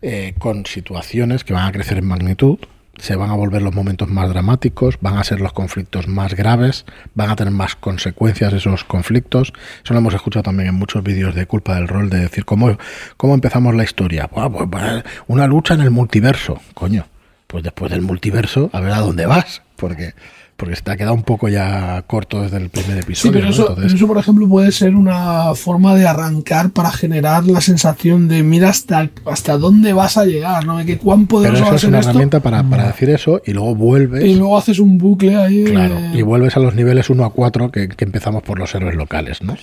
eh, 0.00 0.34
con 0.38 0.64
situaciones 0.64 1.44
que 1.44 1.52
van 1.52 1.66
a 1.66 1.72
crecer 1.72 1.98
en 1.98 2.06
magnitud, 2.06 2.60
se 2.98 3.16
van 3.16 3.30
a 3.30 3.34
volver 3.34 3.62
los 3.62 3.74
momentos 3.74 4.08
más 4.08 4.28
dramáticos, 4.28 4.98
van 5.00 5.18
a 5.18 5.24
ser 5.24 5.40
los 5.40 5.52
conflictos 5.52 6.08
más 6.08 6.34
graves, 6.34 6.84
van 7.14 7.30
a 7.30 7.36
tener 7.36 7.52
más 7.52 7.76
consecuencias 7.76 8.52
esos 8.52 8.84
conflictos. 8.84 9.52
Eso 9.84 9.94
lo 9.94 9.98
hemos 9.98 10.14
escuchado 10.14 10.44
también 10.44 10.68
en 10.68 10.74
muchos 10.74 11.02
vídeos 11.02 11.34
de 11.34 11.46
culpa 11.46 11.74
del 11.74 11.88
rol, 11.88 12.10
de 12.10 12.20
decir 12.20 12.44
cómo, 12.44 12.78
cómo 13.16 13.34
empezamos 13.34 13.74
la 13.74 13.84
historia. 13.84 14.28
Pues, 14.28 14.48
pues, 14.70 15.04
una 15.26 15.46
lucha 15.46 15.74
en 15.74 15.82
el 15.82 15.90
multiverso, 15.90 16.60
coño. 16.74 17.06
Pues 17.46 17.62
después 17.62 17.92
del 17.92 18.02
multiverso, 18.02 18.70
a 18.72 18.80
ver 18.80 18.92
a 18.92 18.98
dónde 18.98 19.24
vas, 19.26 19.62
porque 19.76 20.14
porque 20.56 20.74
se 20.74 20.82
te 20.82 20.90
ha 20.90 20.96
quedado 20.96 21.14
un 21.14 21.22
poco 21.22 21.48
ya 21.48 22.02
corto 22.06 22.42
desde 22.42 22.56
el 22.56 22.70
primer 22.70 22.98
episodio. 22.98 23.32
Sí, 23.32 23.38
pero 23.38 23.50
eso, 23.50 23.76
eso, 23.82 24.06
por 24.06 24.18
ejemplo, 24.18 24.48
puede 24.48 24.72
ser 24.72 24.94
una 24.94 25.54
forma 25.54 25.94
de 25.94 26.06
arrancar 26.06 26.70
para 26.70 26.90
generar 26.90 27.44
la 27.44 27.60
sensación 27.60 28.26
de 28.26 28.42
mira 28.42 28.70
hasta, 28.70 29.10
hasta 29.26 29.58
dónde 29.58 29.92
vas 29.92 30.16
a 30.16 30.24
llegar, 30.24 30.64
¿no? 30.64 30.78
De 30.78 30.86
que 30.86 30.98
cuán 30.98 31.26
poderoso 31.26 31.62
pero 31.62 31.76
eso 31.76 31.86
es 31.86 31.90
una 31.90 31.98
herramienta 31.98 32.40
para, 32.40 32.62
para, 32.62 32.86
decir 32.86 33.10
eso 33.10 33.42
y 33.44 33.52
luego 33.52 33.74
vuelves. 33.74 34.24
Y 34.24 34.34
luego 34.34 34.56
haces 34.56 34.78
un 34.78 34.96
bucle 34.96 35.36
ahí. 35.36 35.64
Claro, 35.64 35.96
y 36.14 36.22
vuelves 36.22 36.56
a 36.56 36.60
los 36.60 36.74
niveles 36.74 37.10
1 37.10 37.24
a 37.24 37.30
4 37.30 37.70
que, 37.70 37.88
que 37.88 38.04
empezamos 38.04 38.42
por 38.42 38.58
los 38.58 38.74
héroes 38.74 38.94
locales, 38.94 39.42
¿no? 39.42 39.56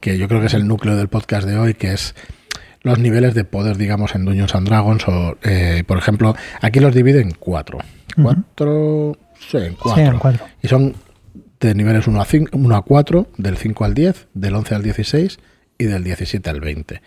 Que 0.00 0.16
yo 0.16 0.28
creo 0.28 0.40
que 0.40 0.46
es 0.46 0.54
el 0.54 0.66
núcleo 0.66 0.96
del 0.96 1.08
podcast 1.08 1.46
de 1.46 1.58
hoy, 1.58 1.74
que 1.74 1.92
es 1.92 2.14
los 2.82 2.98
niveles 2.98 3.34
de 3.34 3.44
poder, 3.44 3.76
digamos, 3.76 4.14
en 4.14 4.24
Dungeons 4.24 4.54
and 4.54 4.68
Dragons. 4.68 5.06
O, 5.08 5.36
eh, 5.42 5.84
por 5.86 5.98
ejemplo, 5.98 6.34
aquí 6.62 6.80
los 6.80 6.94
divide 6.94 7.20
en 7.20 7.32
cuatro. 7.32 7.78
Cuatro. 8.16 9.16
En 9.52 9.74
cuatro. 9.74 10.46
Y 10.62 10.68
son 10.68 10.94
de 11.60 11.74
niveles 11.74 12.06
1 12.06 12.20
a, 12.20 12.24
5, 12.24 12.56
1 12.56 12.76
a 12.76 12.82
4, 12.82 13.26
del 13.36 13.56
5 13.56 13.84
al 13.84 13.94
10, 13.94 14.28
del 14.34 14.54
11 14.54 14.74
al 14.74 14.82
16 14.82 15.38
y 15.78 15.84
del 15.84 16.04
17 16.04 16.48
al 16.50 16.60
20. 16.60 17.02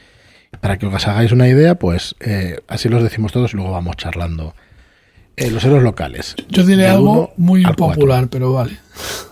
Para 0.62 0.78
que 0.78 0.86
os 0.86 1.08
hagáis 1.08 1.32
una 1.32 1.48
idea, 1.48 1.76
pues 1.76 2.16
eh, 2.20 2.58
así 2.68 2.88
los 2.88 3.02
decimos 3.02 3.32
todos 3.32 3.54
y 3.54 3.58
luego 3.58 3.72
vamos 3.72 3.98
charlando. 3.98 4.54
Eh, 5.36 5.50
los 5.50 5.66
héroes 5.66 5.82
locales. 5.82 6.36
Yo 6.50 6.64
diré 6.64 6.88
algo 6.88 7.34
muy 7.38 7.64
impopular, 7.64 8.28
pero 8.28 8.54
vale. 8.54 8.78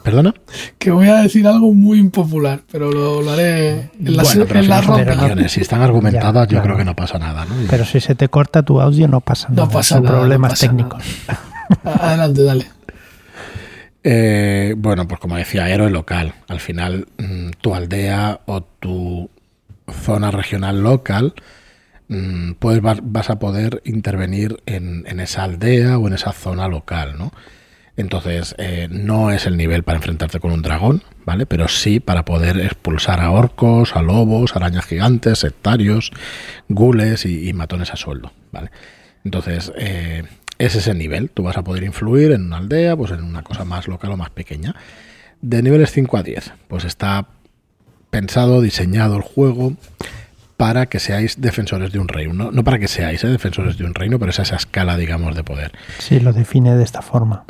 ¿Perdona? 0.01 0.33
Que 0.79 0.89
voy 0.89 1.07
a 1.07 1.17
decir 1.17 1.45
algo 1.45 1.75
muy 1.75 1.99
impopular, 1.99 2.61
pero 2.71 2.91
lo, 2.91 3.29
haré 3.29 3.91
en 4.03 4.17
las, 4.17 4.35
bueno, 4.35 4.59
en 4.59 4.67
las 4.67 4.89
opiniones. 4.89 5.51
Si 5.51 5.61
están 5.61 5.83
argumentadas, 5.83 6.47
yo 6.47 6.59
creo 6.63 6.75
que 6.75 6.85
no 6.85 6.95
pasa 6.95 7.19
nada. 7.19 7.45
¿no? 7.45 7.53
Pero 7.69 7.85
si 7.85 7.99
se 7.99 8.15
te 8.15 8.29
corta 8.29 8.63
tu 8.63 8.81
audio, 8.81 9.07
no 9.07 9.21
pasa 9.21 9.49
nada. 9.49 9.65
No 9.65 9.69
pasa 9.69 9.97
Son 9.97 10.05
problemas 10.05 10.59
técnicos. 10.59 11.03
Adelante, 11.83 12.43
dale. 12.43 12.65
Eh, 14.03 14.73
bueno, 14.77 15.07
pues 15.07 15.19
como 15.19 15.37
decía, 15.37 15.69
héroe 15.69 15.91
local. 15.91 16.33
Al 16.47 16.59
final, 16.59 17.07
mm, 17.17 17.51
tu 17.61 17.75
aldea 17.75 18.41
o 18.45 18.61
tu 18.63 19.29
zona 19.91 20.31
regional 20.31 20.81
local, 20.81 21.33
mm, 22.07 22.53
pues 22.53 22.81
vas 22.81 23.29
a 23.29 23.39
poder 23.39 23.81
intervenir 23.85 24.61
en, 24.65 25.05
esa 25.19 25.43
aldea 25.43 25.97
o 25.97 26.07
en 26.07 26.13
esa 26.13 26.31
zona 26.33 26.67
local, 26.67 27.17
¿no? 27.17 27.31
Entonces, 27.97 28.55
eh, 28.57 28.87
no 28.89 29.31
es 29.31 29.45
el 29.45 29.57
nivel 29.57 29.83
para 29.83 29.97
enfrentarte 29.97 30.39
con 30.39 30.51
un 30.51 30.61
dragón, 30.61 31.03
¿vale? 31.25 31.45
Pero 31.45 31.67
sí 31.67 31.99
para 31.99 32.25
poder 32.25 32.59
expulsar 32.59 33.19
a 33.19 33.31
orcos, 33.31 33.95
a 33.95 34.01
lobos, 34.01 34.55
arañas 34.55 34.85
gigantes, 34.85 35.39
sectarios, 35.39 36.11
gules 36.69 37.25
y, 37.25 37.53
matones 37.53 37.91
a 37.91 37.97
sueldo, 37.97 38.31
¿vale? 38.51 38.71
Entonces, 39.23 39.71
eh, 39.77 40.23
es 40.65 40.75
ese 40.75 40.93
nivel. 40.93 41.31
Tú 41.31 41.43
vas 41.43 41.57
a 41.57 41.63
poder 41.63 41.83
influir 41.83 42.31
en 42.31 42.45
una 42.45 42.57
aldea, 42.57 42.95
pues 42.95 43.11
en 43.11 43.23
una 43.23 43.41
cosa 43.41 43.65
más 43.65 43.87
local 43.87 44.11
o 44.11 44.17
más 44.17 44.29
pequeña. 44.29 44.75
De 45.41 45.63
niveles 45.63 45.91
5 45.91 46.17
a 46.17 46.23
10, 46.23 46.53
pues 46.67 46.85
está 46.85 47.27
pensado, 48.11 48.61
diseñado 48.61 49.15
el 49.15 49.23
juego 49.23 49.73
para 50.57 50.85
que 50.85 50.99
seáis 50.99 51.41
defensores 51.41 51.91
de 51.91 51.97
un 51.97 52.07
reino. 52.07 52.51
No, 52.51 52.63
para 52.63 52.77
que 52.77 52.87
seáis 52.87 53.23
¿eh? 53.23 53.27
defensores 53.27 53.79
de 53.79 53.85
un 53.85 53.95
reino, 53.95 54.19
pero 54.19 54.29
es 54.29 54.37
esa 54.37 54.55
escala, 54.55 54.97
digamos, 54.97 55.35
de 55.35 55.43
poder. 55.43 55.71
Sí, 55.97 56.19
lo 56.19 56.31
define 56.31 56.75
de 56.75 56.83
esta 56.83 57.01
forma. 57.01 57.45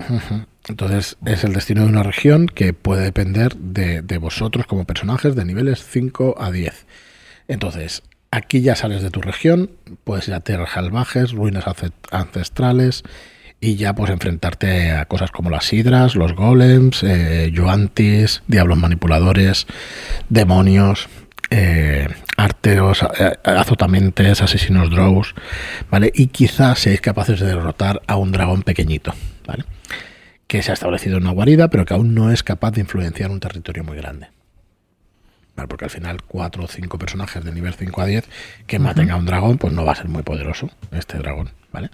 Entonces, 0.70 1.18
es 1.26 1.44
el 1.44 1.52
destino 1.52 1.82
de 1.82 1.90
una 1.90 2.04
región 2.04 2.46
que 2.48 2.72
puede 2.72 3.04
depender 3.04 3.58
de, 3.58 4.02
de 4.02 4.18
vosotros 4.20 4.66
como 4.68 4.86
personajes 4.86 5.36
de 5.36 5.44
niveles 5.44 5.84
5 5.84 6.36
a 6.40 6.50
10. 6.50 6.86
Entonces, 7.50 8.04
Aquí 8.34 8.62
ya 8.62 8.78
sales 8.78 9.04
de 9.04 9.10
tu 9.10 9.22
región, 9.22 9.72
puedes 10.06 10.30
ir 10.30 10.34
a 10.34 10.40
tierras 10.40 10.72
salvajes, 10.72 11.34
ruinas 11.34 11.66
ancestrales 12.12 13.04
y 13.60 13.76
ya 13.76 13.94
pues 13.94 14.10
enfrentarte 14.10 14.92
a 14.92 15.04
cosas 15.06 15.32
como 15.32 15.50
las 15.50 15.74
hidras, 15.74 16.16
los 16.16 16.34
golems, 16.34 17.04
eh, 17.04 17.52
diablos 18.48 18.78
manipuladores, 18.78 19.68
demonios, 20.30 21.10
eh, 21.50 22.08
arteos, 22.38 23.04
azotamentes, 23.44 24.42
asesinos 24.42 24.90
drows, 24.90 25.36
¿vale? 25.90 26.10
Y 26.16 26.28
quizás 26.28 26.80
seáis 26.80 27.02
capaces 27.02 27.42
de 27.42 27.48
derrotar 27.48 28.02
a 28.08 28.16
un 28.16 28.32
dragón 28.32 28.64
pequeñito, 28.64 29.14
¿vale? 29.46 29.66
Que 30.48 30.64
se 30.64 30.72
ha 30.72 30.74
establecido 30.74 31.18
en 31.18 31.24
una 31.24 31.34
guarida, 31.34 31.70
pero 31.70 31.84
que 31.84 31.94
aún 31.94 32.16
no 32.16 32.32
es 32.32 32.44
capaz 32.44 32.72
de 32.72 32.82
influenciar 32.82 33.30
un 33.30 33.42
territorio 33.42 33.84
muy 33.84 33.98
grande 33.98 34.30
porque 35.68 35.86
al 35.86 35.92
final 35.92 36.22
cuatro 36.28 36.64
o 36.64 36.68
cinco 36.68 36.98
personajes 36.98 37.44
de 37.44 37.52
nivel 37.52 37.74
5 37.74 38.02
a 38.02 38.06
10 38.06 38.28
que 38.68 38.80
maten 38.80 39.12
a 39.12 39.16
un 39.16 39.26
dragón, 39.26 39.58
pues 39.58 39.74
no 39.74 39.86
va 39.86 39.94
a 39.94 39.96
ser 39.96 40.08
muy 40.08 40.24
poderoso 40.24 40.70
este 40.92 41.18
dragón, 41.18 41.50
¿vale? 41.72 41.90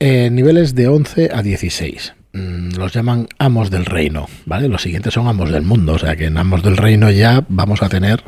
Eh, 0.00 0.28
niveles 0.30 0.74
de 0.74 0.88
11 0.88 1.30
a 1.32 1.42
16. 1.42 2.14
Mm, 2.32 2.74
los 2.76 2.92
llaman 2.92 3.28
amos 3.38 3.70
del 3.70 3.86
reino, 3.86 4.26
¿vale? 4.44 4.68
Los 4.68 4.82
siguientes 4.82 5.14
son 5.14 5.28
amos 5.28 5.50
del 5.50 5.62
mundo, 5.62 5.94
o 5.94 5.98
sea 5.98 6.16
que 6.16 6.26
en 6.26 6.36
amos 6.36 6.62
del 6.62 6.76
reino 6.76 7.10
ya 7.10 7.44
vamos 7.48 7.82
a 7.82 7.88
tener 7.88 8.24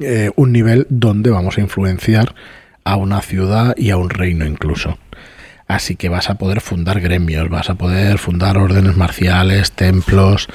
eh, 0.00 0.30
un 0.36 0.52
nivel 0.52 0.86
donde 0.90 1.30
vamos 1.30 1.58
a 1.58 1.62
influenciar 1.62 2.34
a 2.84 2.96
una 2.96 3.22
ciudad 3.22 3.74
y 3.76 3.90
a 3.90 3.96
un 3.96 4.10
reino 4.10 4.44
incluso. 4.44 4.98
Así 5.72 5.96
que 5.96 6.10
vas 6.10 6.28
a 6.28 6.34
poder 6.34 6.60
fundar 6.60 7.00
gremios, 7.00 7.48
vas 7.48 7.70
a 7.70 7.76
poder 7.76 8.18
fundar 8.18 8.58
órdenes 8.58 8.94
marciales, 8.94 9.72
templos, 9.72 10.48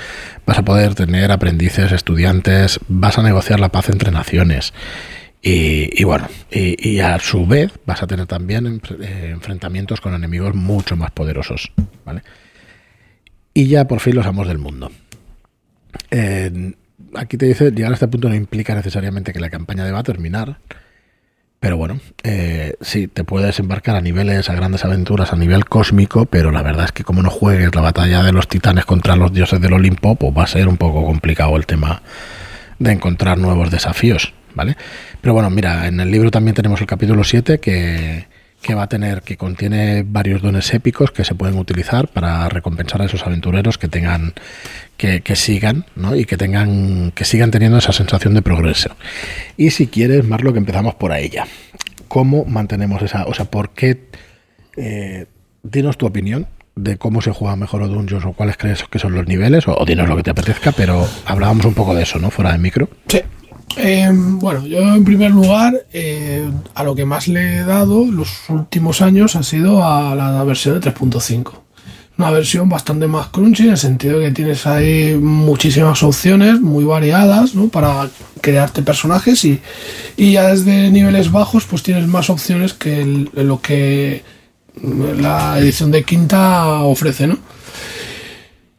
vas 0.45 0.59
a 0.59 0.63
poder 0.63 0.93
tener 0.93 1.31
aprendices, 1.31 1.91
estudiantes, 1.91 2.79
vas 2.87 3.17
a 3.17 3.23
negociar 3.23 3.59
la 3.59 3.69
paz 3.69 3.89
entre 3.89 4.11
naciones. 4.11 4.75
Y, 5.41 6.03
bueno, 6.03 6.27
y, 6.51 6.99
a 6.99 7.17
su 7.17 7.47
vez 7.47 7.71
vas 7.87 8.03
a 8.03 8.07
tener 8.07 8.27
también 8.27 8.79
eh, 9.01 9.29
enfrentamientos 9.31 10.01
con 10.01 10.13
enemigos 10.13 10.53
mucho 10.53 10.95
más 10.95 11.09
poderosos. 11.09 11.71
¿vale? 12.05 12.21
Y 13.55 13.65
ya 13.65 13.87
por 13.87 14.01
fin 14.01 14.15
los 14.15 14.27
amos 14.27 14.47
del 14.47 14.59
mundo. 14.59 14.91
aquí 17.15 17.37
te 17.37 17.47
dice, 17.47 17.71
llegar 17.71 17.91
a 17.91 17.95
este 17.95 18.07
punto 18.07 18.29
no 18.29 18.35
implica 18.35 18.75
necesariamente 18.75 19.33
que 19.33 19.39
la 19.39 19.49
campaña 19.49 19.83
deba 19.83 20.03
terminar, 20.03 20.59
pero 21.59 21.75
bueno, 21.75 21.99
eh, 22.23 22.75
sí, 22.81 23.07
te 23.07 23.23
puedes 23.23 23.59
embarcar 23.59 23.95
a 23.95 24.01
niveles, 24.01 24.49
a 24.49 24.53
grandes 24.53 24.85
aventuras, 24.85 25.33
a 25.33 25.35
nivel 25.35 25.65
cósmico, 25.65 26.25
pero 26.25 26.51
la 26.51 26.61
verdad 26.61 26.85
es 26.85 26.91
que 26.91 27.03
como 27.03 27.23
no 27.23 27.29
juegues 27.31 27.73
la 27.73 27.81
batalla 27.81 28.21
de 28.23 28.31
los 28.31 28.47
titanes 28.47 28.85
contra 28.85 29.15
los 29.15 29.33
dioses 29.33 29.59
del 29.59 29.73
Olimpo, 29.73 30.15
pues 30.15 30.37
va 30.37 30.43
a 30.43 30.47
ser 30.47 30.67
un 30.67 30.77
poco 30.77 31.03
complicado 31.03 31.57
el 31.57 31.65
tema 31.65 32.03
de 32.77 32.91
encontrar 32.91 33.39
nuevos 33.39 33.71
desafíos, 33.71 34.33
¿vale? 34.53 34.77
Pero 35.19 35.33
bueno, 35.33 35.49
mira, 35.49 35.87
en 35.87 35.99
el 35.99 36.11
libro 36.11 36.29
también 36.29 36.53
tenemos 36.53 36.79
el 36.79 36.85
capítulo 36.85 37.23
7 37.23 37.59
que, 37.59 38.27
que 38.61 38.75
va 38.75 38.83
a 38.83 38.89
tener, 38.89 39.21
que 39.21 39.37
contiene 39.37 40.03
varios 40.05 40.41
dones 40.41 40.73
épicos 40.73 41.11
que 41.11 41.23
se 41.23 41.35
pueden 41.35 41.57
utilizar 41.57 42.07
para 42.07 42.49
recompensar 42.49 43.01
a 43.01 43.05
esos 43.05 43.25
aventureros 43.25 43.77
que 43.77 43.87
tengan, 43.87 44.33
que, 44.97 45.35
sigan, 45.35 45.85
¿no? 45.95 46.15
Y 46.15 46.25
que 46.25 46.37
tengan, 46.37 47.11
que 47.11 47.23
sigan 47.23 47.51
teniendo 47.51 47.77
esa 47.77 47.93
sensación 47.93 48.33
de 48.33 48.41
progreso. 48.41 48.89
Y 49.55 49.69
si 49.69 49.87
quieres, 49.87 50.25
Marlo, 50.25 50.51
que 50.53 50.59
empezamos 50.59 50.95
por 50.95 51.17
ya. 51.29 51.47
¿Cómo 52.07 52.45
mantenemos 52.45 53.01
esa, 53.01 53.25
o 53.25 53.33
sea, 53.33 53.45
por 53.45 53.71
qué, 53.71 54.09
eh, 54.75 55.25
dinos 55.63 55.97
tu 55.97 56.05
opinión 56.05 56.47
de 56.75 56.97
cómo 56.97 57.21
se 57.21 57.31
juega 57.31 57.55
mejor 57.55 57.81
o 57.81 57.87
Dungeons 57.87 58.25
o 58.25 58.33
cuáles 58.33 58.57
crees 58.57 58.83
que 58.83 58.99
son 58.99 59.13
los 59.13 59.27
niveles, 59.27 59.67
o, 59.67 59.75
o 59.77 59.85
dinos 59.85 60.07
lo 60.07 60.15
que 60.15 60.23
te 60.23 60.31
apetezca, 60.31 60.71
pero 60.71 61.07
hablábamos 61.25 61.65
un 61.65 61.73
poco 61.73 61.95
de 61.95 62.03
eso, 62.03 62.19
¿no? 62.19 62.29
Fuera 62.29 62.51
de 62.51 62.57
micro. 62.57 62.89
Sí. 63.07 63.21
Eh, 63.75 64.09
bueno, 64.11 64.65
yo 64.65 64.79
en 64.79 65.03
primer 65.03 65.31
lugar, 65.31 65.85
eh, 65.93 66.49
a 66.73 66.83
lo 66.83 66.95
que 66.95 67.05
más 67.05 67.27
le 67.27 67.57
he 67.57 67.63
dado 67.63 68.05
los 68.05 68.49
últimos 68.49 69.01
años 69.01 69.35
ha 69.35 69.43
sido 69.43 69.83
a 69.85 70.15
la 70.15 70.43
versión 70.43 70.79
de 70.79 70.91
3.5. 70.91 71.66
Una 72.17 72.31
versión 72.31 72.67
bastante 72.67 73.07
más 73.07 73.27
crunchy 73.27 73.63
en 73.63 73.71
el 73.71 73.77
sentido 73.77 74.19
de 74.19 74.27
que 74.27 74.31
tienes 74.31 74.65
ahí 74.65 75.15
muchísimas 75.15 76.01
opciones 76.01 76.59
muy 76.59 76.83
variadas 76.83 77.53
¿no? 77.53 77.67
para 77.67 78.09
crearte 78.41 78.81
personajes 78.81 79.45
y, 79.45 79.61
y, 80.15 80.31
ya 80.33 80.47
desde 80.47 80.89
niveles 80.89 81.31
bajos 81.31 81.65
pues 81.65 81.83
tienes 81.83 82.07
más 82.07 82.29
opciones 82.31 82.73
que 82.73 83.05
lo 83.33 83.61
que 83.61 84.23
la 84.81 85.59
edición 85.59 85.91
de 85.91 86.03
quinta 86.03 86.81
ofrece. 86.81 87.27
¿no? 87.27 87.37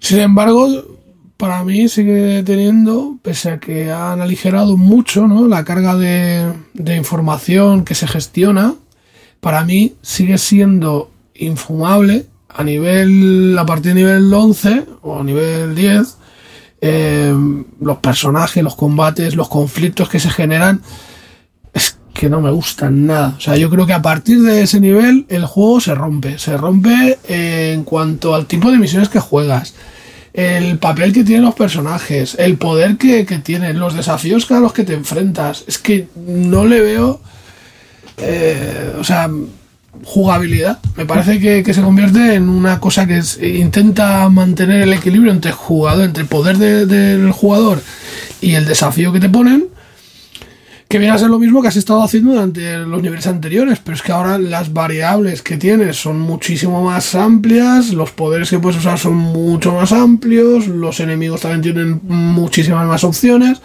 Sin 0.01 0.19
embargo, 0.19 0.99
para 1.37 1.63
mí 1.65 1.89
sigue 1.89 2.43
teniendo, 2.43 3.17
pese 3.23 3.51
a 3.51 3.61
que 3.61 3.91
han 3.93 4.21
aligerado 4.21 4.77
mucho 4.77 5.27
¿no? 5.27 5.47
la 5.47 5.65
carga 5.65 5.97
de, 5.97 6.97
información 6.97 7.85
que 7.85 7.95
se 7.95 8.09
gestiona, 8.09 8.75
para 9.41 9.65
mí 9.65 9.95
sigue 10.03 10.39
siendo 10.39 11.11
infumable 11.35 12.27
a 12.59 12.65
nivel, 12.65 13.57
a 13.57 13.65
partir 13.65 13.95
de 13.95 14.01
nivel 14.01 14.35
11 14.35 14.85
o 15.03 15.23
nivel 15.23 15.77
10, 15.77 16.17
eh, 16.81 17.33
los 17.81 17.99
personajes, 17.99 18.65
los 18.65 18.75
combates, 18.75 19.37
los 19.37 19.49
conflictos 19.49 20.09
que 20.09 20.19
se 20.19 20.29
generan, 20.29 20.83
es 21.73 21.97
que 22.13 22.29
no 22.29 22.41
me 22.41 22.51
gustan 22.51 23.07
nada. 23.07 23.35
O 23.39 23.41
sea, 23.41 23.57
yo 23.57 23.71
creo 23.71 23.87
que 23.87 23.93
a 23.93 24.03
partir 24.03 24.43
de 24.43 24.63
ese 24.63 24.81
nivel 24.81 25.25
el 25.29 25.47
juego 25.47 25.81
se 25.81 25.95
rompe. 25.95 26.37
Se 26.41 26.57
rompe 26.57 27.21
en 27.29 27.85
cuanto 27.85 28.35
al 28.35 28.47
tipo 28.47 28.73
de 28.73 28.79
misiones 28.79 29.09
que 29.09 29.21
juegas 29.21 29.75
el 30.33 30.79
papel 30.79 31.13
que 31.13 31.23
tienen 31.23 31.45
los 31.45 31.55
personajes, 31.55 32.35
el 32.41 32.59
poder 32.59 32.97
que, 32.97 33.25
tienen, 33.45 33.79
los 33.79 33.95
desafíos 33.95 34.51
a 34.51 34.59
los 34.59 34.73
que 34.73 34.83
te 34.83 34.95
enfrentas. 34.95 35.63
Es 35.69 35.79
que 35.79 36.09
no 36.17 36.67
le 36.67 36.81
veo. 36.81 37.21
Eh, 38.17 38.95
o 38.99 39.05
sea, 39.05 39.31
jugabilidad. 40.05 40.79
Me 40.97 41.07
parece 41.07 41.39
que, 41.39 41.75
se 41.75 41.83
convierte 41.83 42.35
en 42.35 42.49
una 42.49 42.81
cosa 42.81 43.07
que 43.07 43.23
intenta 43.59 44.29
mantener 44.29 44.83
el 44.83 44.93
equilibrio 44.93 45.33
entre 45.33 45.53
jugador, 45.53 46.05
entre 46.05 46.23
el 46.23 46.29
poder 46.29 46.59
del 46.59 47.31
jugador 47.33 47.83
y 48.41 48.55
el 48.55 48.67
desafío 48.67 49.13
que 49.13 49.21
te 49.21 49.29
ponen 49.29 49.69
que 50.89 50.99
viene 50.99 51.15
a 51.15 51.19
ser 51.19 51.29
lo 51.29 51.39
mismo 51.39 51.61
que 51.61 51.69
has 51.69 51.77
estado 51.77 52.03
haciendo 52.03 52.33
durante 52.33 52.79
los 52.79 53.03
niveles 53.03 53.27
anteriores, 53.27 53.79
pero 53.85 53.95
es 53.95 54.03
que 54.03 54.11
ahora 54.11 54.39
las 54.39 54.73
variables 54.73 55.43
que 55.43 55.59
tienes 55.59 56.01
son 56.01 56.19
muchísimo 56.19 56.83
más 56.83 57.15
amplias, 57.15 57.93
los 57.93 58.11
poderes 58.13 58.49
que 58.49 58.59
puedes 58.59 58.79
usar 58.79 58.99
son 58.99 59.15
mucho 59.15 59.75
más 59.75 59.93
amplios, 59.93 60.67
los 60.67 61.01
enemigos 61.01 61.43
también 61.43 61.61
tienen 61.61 62.01
muchísimas 62.05 62.87
más 62.87 63.05
opciones, 63.05 63.61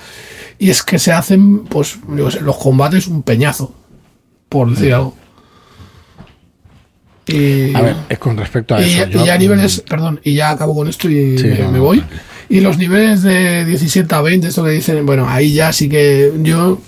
y 0.59 0.69
es 0.69 0.83
que 0.83 0.99
se 0.99 1.13
hacen, 1.13 1.59
pues, 1.63 1.97
los 2.07 2.57
combates 2.57 3.07
un 3.07 3.23
peñazo, 3.23 3.73
por 4.49 4.69
decir 4.69 4.93
algo. 4.93 5.15
Y, 7.27 7.73
a 7.75 7.81
ver, 7.81 7.95
es 8.09 8.19
con 8.19 8.37
respecto 8.37 8.75
a 8.75 8.81
eso. 8.81 9.07
Y 9.09 9.25
ya 9.25 9.37
niveles, 9.37 9.81
perdón, 9.81 10.19
y 10.23 10.33
ya 10.33 10.51
acabo 10.51 10.75
con 10.75 10.87
esto 10.87 11.09
y 11.09 11.35
me, 11.71 11.79
voy. 11.79 12.03
Y 12.49 12.59
los 12.59 12.77
niveles 12.77 13.23
de 13.23 13.65
17 13.65 14.13
a 14.13 14.21
20, 14.21 14.47
esto 14.47 14.63
que 14.63 14.71
dicen, 14.71 15.05
bueno, 15.05 15.27
ahí 15.27 15.53
ya 15.53 15.71
sí 15.71 15.87
que 15.87 16.33
yo, 16.41 16.81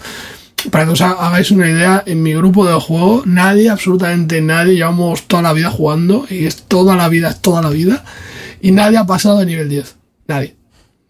para 0.71 0.85
que 0.85 0.91
os 0.91 1.01
hagáis 1.01 1.51
una 1.51 1.69
idea, 1.69 2.03
en 2.05 2.21
mi 2.21 2.33
grupo 2.33 2.67
de 2.67 2.73
juego, 2.73 3.23
nadie, 3.25 3.69
absolutamente 3.69 4.41
nadie, 4.41 4.75
llevamos 4.75 5.23
toda 5.23 5.43
la 5.43 5.53
vida 5.53 5.69
jugando, 5.69 6.25
y 6.29 6.45
es 6.45 6.63
toda 6.63 6.95
la 6.95 7.07
vida, 7.07 7.29
es 7.29 7.41
toda 7.41 7.61
la 7.61 7.69
vida, 7.69 8.03
y 8.61 8.71
nadie 8.71 8.97
ha 8.97 9.05
pasado 9.05 9.39
de 9.39 9.45
nivel 9.45 9.69
10. 9.69 9.95
Nadie. 10.27 10.55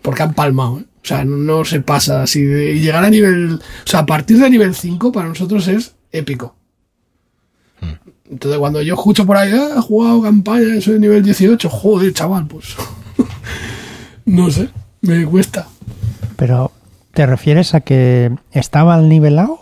Porque 0.01 0.23
han 0.23 0.33
palmado, 0.33 0.79
¿eh? 0.79 0.85
O 1.05 1.07
sea, 1.07 1.23
no, 1.23 1.63
se 1.65 1.81
pasa 1.81 2.23
así. 2.23 2.39
y 2.39 2.79
llegar 2.79 3.05
a 3.05 3.11
nivel. 3.11 3.53
O 3.53 3.88
sea, 3.88 3.99
a 3.99 4.05
partir 4.07 4.39
de 4.39 4.49
nivel 4.49 4.73
5 4.73 5.11
para 5.11 5.27
nosotros 5.27 5.67
es 5.67 5.95
épico. 6.11 6.55
Entonces 8.29 8.59
cuando 8.59 8.81
yo 8.81 8.95
escucho 8.95 9.25
por 9.25 9.38
ahí, 9.38 9.51
ah, 9.53 9.75
he 9.77 9.81
jugado 9.81 10.21
campaña, 10.21 10.81
soy 10.81 10.99
nivel 10.99 11.23
18, 11.23 11.69
joder, 11.69 12.13
chaval, 12.13 12.47
pues 12.47 12.75
no 14.25 14.49
sé, 14.49 14.69
me 15.01 15.25
cuesta. 15.25 15.67
Pero, 16.35 16.71
¿te 17.13 17.25
refieres 17.25 17.75
a 17.75 17.81
que 17.81 18.31
estaba 18.51 18.95
al 18.95 19.09
nivelado? 19.09 19.59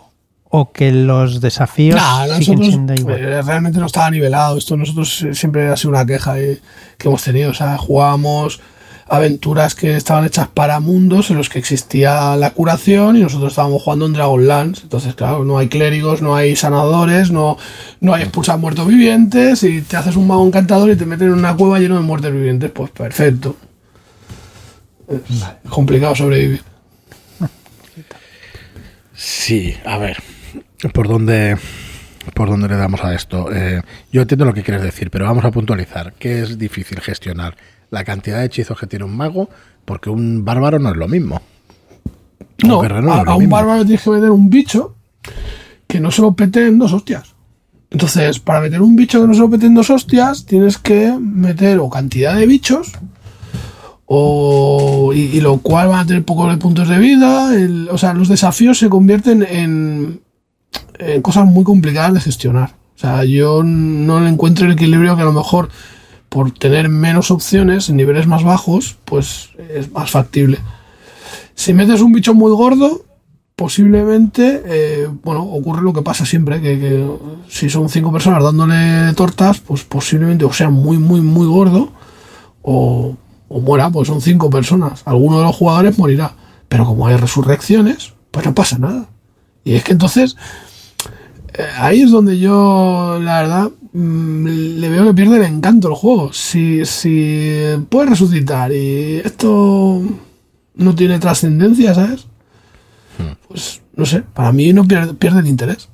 ¿O 0.56 0.70
que 0.70 0.92
los 0.92 1.40
desafíos 1.40 2.00
siguen 2.38 2.62
siendo 2.62 2.94
igual? 2.94 3.18
Eh, 3.18 3.42
realmente 3.42 3.80
no 3.80 3.86
estaba 3.86 4.08
nivelado. 4.10 4.56
Esto 4.56 4.76
nosotros 4.76 5.26
siempre 5.32 5.66
ha 5.66 5.76
sido 5.76 5.90
una 5.90 6.06
queja 6.06 6.36
que 6.36 6.60
hemos 7.08 7.24
tenido. 7.24 7.50
O 7.50 7.54
sea, 7.54 7.76
jugábamos 7.76 8.60
aventuras 9.06 9.74
que 9.74 9.96
estaban 9.96 10.24
hechas 10.24 10.48
para 10.48 10.80
mundos 10.80 11.30
en 11.30 11.36
los 11.36 11.48
que 11.48 11.58
existía 11.58 12.36
la 12.36 12.50
curación 12.50 13.16
y 13.16 13.20
nosotros 13.20 13.52
estábamos 13.52 13.82
jugando 13.82 14.06
en 14.06 14.12
Dragonlance. 14.14 14.82
Entonces, 14.82 15.14
claro, 15.14 15.44
no 15.44 15.58
hay 15.58 15.68
clérigos, 15.68 16.22
no 16.22 16.34
hay 16.34 16.56
sanadores, 16.56 17.30
no, 17.30 17.56
no 18.00 18.14
hay 18.14 18.22
expulsar 18.22 18.58
muertos 18.58 18.86
vivientes 18.86 19.62
y 19.62 19.82
te 19.82 19.96
haces 19.96 20.16
un 20.16 20.26
mago 20.26 20.46
encantador 20.46 20.90
y 20.90 20.96
te 20.96 21.06
meten 21.06 21.28
en 21.28 21.34
una 21.34 21.56
cueva 21.56 21.78
lleno 21.78 21.96
de 21.96 22.02
muertos 22.02 22.32
vivientes. 22.32 22.70
Pues 22.70 22.90
perfecto. 22.90 23.56
Es 25.08 25.70
complicado 25.70 26.14
sobrevivir. 26.14 26.62
Sí, 29.14 29.74
a 29.84 29.98
ver, 29.98 30.18
¿por 30.92 31.08
dónde, 31.08 31.56
por 32.32 32.48
dónde 32.48 32.68
le 32.68 32.76
damos 32.76 33.02
a 33.04 33.14
esto? 33.14 33.52
Eh, 33.52 33.82
yo 34.12 34.22
entiendo 34.22 34.44
lo 34.44 34.54
que 34.54 34.62
quieres 34.62 34.82
decir, 34.82 35.10
pero 35.10 35.26
vamos 35.26 35.44
a 35.44 35.50
puntualizar 35.50 36.14
que 36.14 36.42
es 36.42 36.58
difícil 36.58 37.00
gestionar 37.00 37.56
la 37.90 38.04
cantidad 38.04 38.38
de 38.40 38.46
hechizos 38.46 38.78
que 38.78 38.86
tiene 38.86 39.04
un 39.04 39.16
mago, 39.16 39.48
porque 39.84 40.10
un 40.10 40.44
bárbaro 40.44 40.78
no 40.78 40.90
es 40.90 40.96
lo 40.96 41.08
mismo. 41.08 41.42
No, 42.62 42.82
a, 42.82 43.36
un 43.36 43.48
bárbaro 43.48 43.84
tienes 43.84 44.02
que 44.02 44.10
meter 44.10 44.30
un 44.30 44.48
bicho 44.48 44.94
que 45.86 46.00
no 46.00 46.10
se 46.10 46.22
lo 46.22 46.32
pete 46.32 46.66
en 46.66 46.78
dos 46.78 46.92
hostias. 46.92 47.34
Entonces, 47.90 48.40
para 48.40 48.60
meter 48.60 48.82
un 48.82 48.96
bicho 48.96 49.20
que 49.20 49.28
no 49.28 49.34
se 49.34 49.40
lo 49.40 49.50
pete 49.50 49.66
en 49.66 49.74
dos 49.74 49.90
hostias, 49.90 50.46
tienes 50.46 50.78
que 50.78 51.12
meter 51.20 51.78
o 51.78 51.88
cantidad 51.90 52.34
de 52.34 52.46
bichos, 52.46 52.92
o, 54.06 55.12
y, 55.14 55.40
lo 55.40 55.58
cual 55.58 55.88
van 55.88 56.00
a 56.00 56.06
tener 56.06 56.24
pocos 56.24 56.54
puntos 56.58 56.88
de 56.88 56.98
vida. 56.98 57.50
o 57.90 57.98
sea, 57.98 58.12
los 58.14 58.28
desafíos 58.28 58.78
se 58.78 58.88
convierten 58.88 59.42
en, 59.48 60.20
en 60.98 61.22
cosas 61.22 61.46
muy 61.46 61.64
complicadas 61.64 62.14
de 62.14 62.20
gestionar. 62.20 62.74
O 62.96 62.98
sea, 62.98 63.24
yo 63.24 63.62
no 63.64 64.26
encuentro 64.26 64.66
el 64.66 64.72
equilibrio 64.72 65.16
que 65.16 65.22
a 65.22 65.26
lo 65.26 65.32
mejor 65.32 65.68
por 66.28 66.50
tener 66.52 66.88
menos 66.88 67.30
opciones 67.30 67.88
en 67.88 67.96
niveles 67.96 68.26
más 68.26 68.42
bajos, 68.42 68.96
pues 69.04 69.50
es 69.70 69.90
más 69.92 70.10
factible. 70.10 70.58
Si 71.54 71.72
metes 71.72 72.00
un 72.00 72.12
bicho 72.12 72.34
muy 72.34 72.50
gordo, 72.52 73.04
posiblemente, 73.54 74.62
eh, 74.66 75.08
bueno, 75.22 75.44
ocurre 75.44 75.82
lo 75.82 75.92
que 75.92 76.02
pasa 76.02 76.26
siempre, 76.26 76.60
que, 76.60 77.08
si 77.48 77.70
son 77.70 77.88
cinco 77.88 78.12
personas 78.12 78.42
dándole 78.42 79.12
tortas, 79.14 79.60
pues 79.60 79.84
posiblemente 79.84 80.44
o 80.44 80.52
sea 80.52 80.70
muy, 80.70 80.98
muy, 80.98 81.20
muy 81.20 81.46
gordo, 81.46 81.92
o, 82.62 83.16
o 83.48 83.60
muera, 83.60 83.90
pues 83.90 84.08
son 84.08 84.20
cinco 84.20 84.50
personas. 84.50 85.02
Alguno 85.04 85.38
de 85.38 85.44
los 85.44 85.54
jugadores 85.54 85.98
morirá. 85.98 86.34
Pero 86.68 86.86
como 86.86 87.06
hay 87.06 87.16
resurrecciones, 87.16 88.14
pues 88.30 88.44
no 88.44 88.54
pasa 88.54 88.78
nada. 88.78 89.06
Y 89.62 89.74
es 89.74 89.84
que 89.84 89.92
entonces, 89.92 90.34
eh, 90.34 90.38
ahí 91.78 92.02
es 92.02 92.10
donde 92.10 92.38
yo, 92.38 93.18
la 93.22 93.42
verdad, 93.42 93.70
Mm, 93.96 94.80
le 94.80 94.88
veo 94.88 95.06
que 95.06 95.14
pierde 95.14 95.36
el 95.36 95.44
encanto 95.44 95.88
el 95.88 95.94
juego. 95.94 96.32
Si, 96.32 96.84
si 96.84 97.62
puede 97.88 98.10
resucitar 98.10 98.72
y 98.72 99.18
esto 99.24 100.02
no 100.74 100.94
tiene 100.96 101.20
trascendencia, 101.20 101.94
¿sabes? 101.94 102.26
Hmm. 103.18 103.34
Pues 103.46 103.82
no 103.94 104.04
sé, 104.04 104.22
para 104.22 104.50
mí 104.50 104.72
no 104.72 104.84
pierde, 104.84 105.14
pierde 105.14 105.40
el 105.40 105.46
interés. 105.46 105.88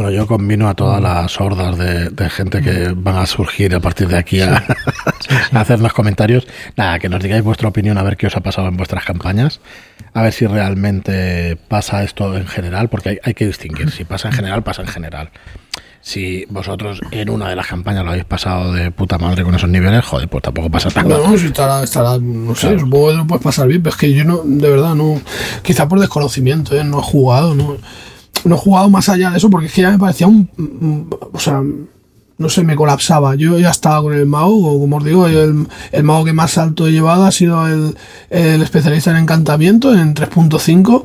Bueno, 0.00 0.16
yo 0.16 0.26
combino 0.26 0.66
a 0.66 0.72
todas 0.72 0.98
las 0.98 1.38
hordas 1.42 1.76
de, 1.76 2.30
gente 2.30 2.62
que 2.62 2.94
van 2.96 3.18
a 3.18 3.26
surgir 3.26 3.74
a 3.74 3.80
partir 3.80 4.08
de 4.08 4.16
aquí 4.16 4.40
a, 4.40 4.64
hacernos 5.52 5.92
comentarios. 5.92 6.46
Nada, 6.74 6.98
que 6.98 7.10
nos 7.10 7.22
digáis 7.22 7.44
vuestra 7.44 7.68
opinión, 7.68 7.98
a 7.98 8.02
ver 8.02 8.16
qué 8.16 8.26
os 8.26 8.34
ha 8.34 8.40
pasado 8.40 8.68
en 8.68 8.78
vuestras 8.78 9.04
campañas, 9.04 9.60
a 10.14 10.22
ver 10.22 10.32
si 10.32 10.46
realmente 10.46 11.58
pasa 11.68 12.02
esto 12.02 12.34
en 12.34 12.46
general, 12.46 12.88
porque 12.88 13.10
hay, 13.10 13.18
hay 13.22 13.34
que 13.34 13.46
distinguir. 13.46 13.90
Si 13.90 14.04
pasa 14.04 14.28
en 14.28 14.32
general, 14.32 14.62
pasa 14.62 14.80
en 14.80 14.88
general. 14.88 15.32
Si 16.00 16.46
vosotros 16.48 17.02
en 17.10 17.28
una 17.28 17.50
de 17.50 17.56
las 17.56 17.66
campañas 17.66 18.02
lo 18.02 18.12
habéis 18.12 18.24
pasado 18.24 18.72
de 18.72 18.90
puta 18.92 19.18
madre 19.18 19.44
con 19.44 19.54
esos 19.54 19.68
niveles, 19.68 20.02
joder, 20.02 20.30
pues 20.30 20.42
tampoco 20.42 20.70
pasa 20.70 20.88
tan 20.88 21.08
No, 21.10 21.36
si 21.36 21.48
estará, 21.48 21.82
estará, 21.82 22.16
no 22.18 22.54
sé, 22.54 22.78
supongo 22.78 23.10
que 23.10 23.16
lo 23.18 23.26
puedes 23.26 23.44
pasar 23.44 23.68
bien, 23.68 23.82
pero 23.82 23.94
es 23.94 24.00
que 24.00 24.14
yo 24.14 24.24
no, 24.24 24.40
de 24.46 24.70
verdad, 24.70 24.94
no, 24.94 25.20
quizá 25.62 25.88
por 25.88 26.00
desconocimiento, 26.00 26.74
¿eh? 26.74 26.84
no 26.84 27.00
he 27.00 27.02
jugado, 27.02 27.54
no, 27.54 27.76
no 28.44 28.54
he 28.54 28.58
jugado 28.58 28.90
más 28.90 29.08
allá 29.08 29.30
de 29.30 29.38
eso, 29.38 29.50
porque 29.50 29.66
es 29.66 29.72
que 29.72 29.82
ya 29.82 29.90
me 29.90 29.98
parecía 29.98 30.26
un, 30.26 31.08
o 31.32 31.38
sea, 31.38 31.62
no 32.40 32.48
sé, 32.48 32.64
me 32.64 32.74
colapsaba. 32.74 33.34
Yo 33.34 33.58
ya 33.58 33.70
estaba 33.70 34.02
con 34.02 34.14
el 34.14 34.24
mago, 34.24 34.78
como 34.80 34.96
os 34.96 35.04
digo, 35.04 35.26
el, 35.26 35.68
el 35.92 36.02
mago 36.02 36.24
que 36.24 36.32
más 36.32 36.56
alto 36.56 36.86
he 36.86 36.92
llevado 36.92 37.26
ha 37.26 37.32
sido 37.32 37.66
el, 37.68 37.94
especialista 38.30 39.10
en 39.10 39.18
encantamiento 39.18 39.94
en 39.94 40.14
3.5 40.14 41.04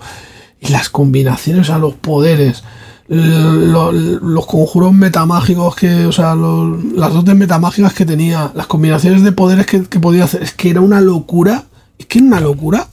y 0.62 0.70
las 0.70 0.90
combinaciones 0.90 1.70
a 1.70 1.78
los 1.78 1.94
poderes 1.96 2.64
los 3.08 4.46
conjuros 4.48 4.92
metamágicos 4.92 5.76
que, 5.76 6.08
o 6.08 6.12
sea, 6.12 6.36
las 6.36 7.14
dotes 7.14 7.36
metamágicas 7.36 7.94
que 7.94 8.06
tenía, 8.06 8.52
las 8.56 8.66
combinaciones 8.66 9.22
de 9.24 9.32
poderes 9.32 9.68
que, 9.68 10.00
podía 10.00 10.24
hacer, 10.24 10.42
es 10.42 10.54
que 10.54 10.72
era 10.72 10.82
una 10.82 11.02
locura, 11.02 11.66
es 12.00 12.08
que 12.08 12.18
era 12.20 12.28
una 12.28 12.40
locura. 12.40 12.88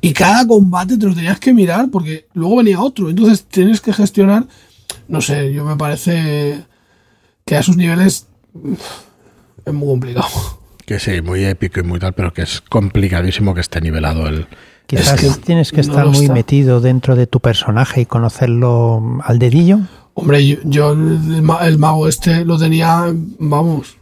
Y 0.00 0.12
cada 0.12 0.46
combate 0.46 0.96
te 0.96 1.06
lo 1.06 1.14
tenías 1.14 1.40
que 1.40 1.52
mirar 1.52 1.88
porque 1.90 2.26
luego 2.34 2.56
venía 2.56 2.80
otro, 2.80 3.10
entonces 3.10 3.44
tienes 3.44 3.80
que 3.80 3.92
gestionar, 3.92 4.46
no 5.08 5.20
sé, 5.20 5.52
yo 5.52 5.64
me 5.64 5.76
parece 5.76 6.64
que 7.44 7.56
a 7.56 7.60
esos 7.60 7.76
niveles 7.76 8.26
es 9.64 9.72
muy 9.72 9.88
complicado. 9.88 10.28
Que 10.86 10.98
sí, 10.98 11.22
muy 11.22 11.44
épico 11.44 11.80
y 11.80 11.82
muy 11.82 11.98
tal, 11.98 12.12
pero 12.12 12.32
que 12.32 12.42
es 12.42 12.60
complicadísimo 12.60 13.54
que 13.54 13.62
esté 13.62 13.80
nivelado 13.80 14.26
el, 14.26 14.46
Quizás 14.86 15.40
tienes 15.40 15.72
que 15.72 15.80
estar 15.80 16.06
muy 16.06 16.28
metido 16.28 16.80
dentro 16.80 17.16
de 17.16 17.26
tu 17.26 17.40
personaje 17.40 18.02
y 18.02 18.06
conocerlo 18.06 19.18
al 19.24 19.38
dedillo. 19.38 19.80
Hombre, 20.12 20.60
yo, 20.64 20.92
el, 20.92 21.78
mago 21.78 22.06
este 22.06 22.44
lo 22.44 22.58
tenía, 22.58 23.12
vamos, 23.38 23.96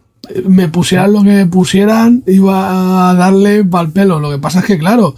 me 0.44 0.68
pusieran 0.68 1.12
lo 1.12 1.22
que 1.22 1.30
me 1.30 1.46
pusieran, 1.46 2.22
iba 2.26 3.11
a 3.11 3.14
darle 3.14 3.64
pal 3.64 3.90
pelo. 3.90 4.20
Lo 4.20 4.30
que 4.30 4.38
pasa 4.38 4.61
es 4.61 4.66
que, 4.66 4.78
claro, 4.78 5.14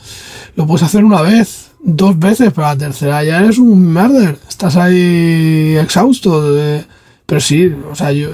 lo 0.56 0.66
puedes 0.66 0.82
hacer 0.82 1.04
una 1.04 1.22
vez, 1.22 1.72
dos 1.82 2.18
veces, 2.18 2.52
pero 2.54 2.68
la 2.68 2.76
tercera 2.76 3.22
ya 3.24 3.40
eres 3.40 3.58
un 3.58 3.92
murder. 3.92 4.38
Estás 4.48 4.76
ahí 4.76 5.76
exhausto. 5.80 6.54
pero 7.26 7.40
sí, 7.40 7.72
o 7.90 7.94
sea, 7.94 8.12
yo. 8.12 8.30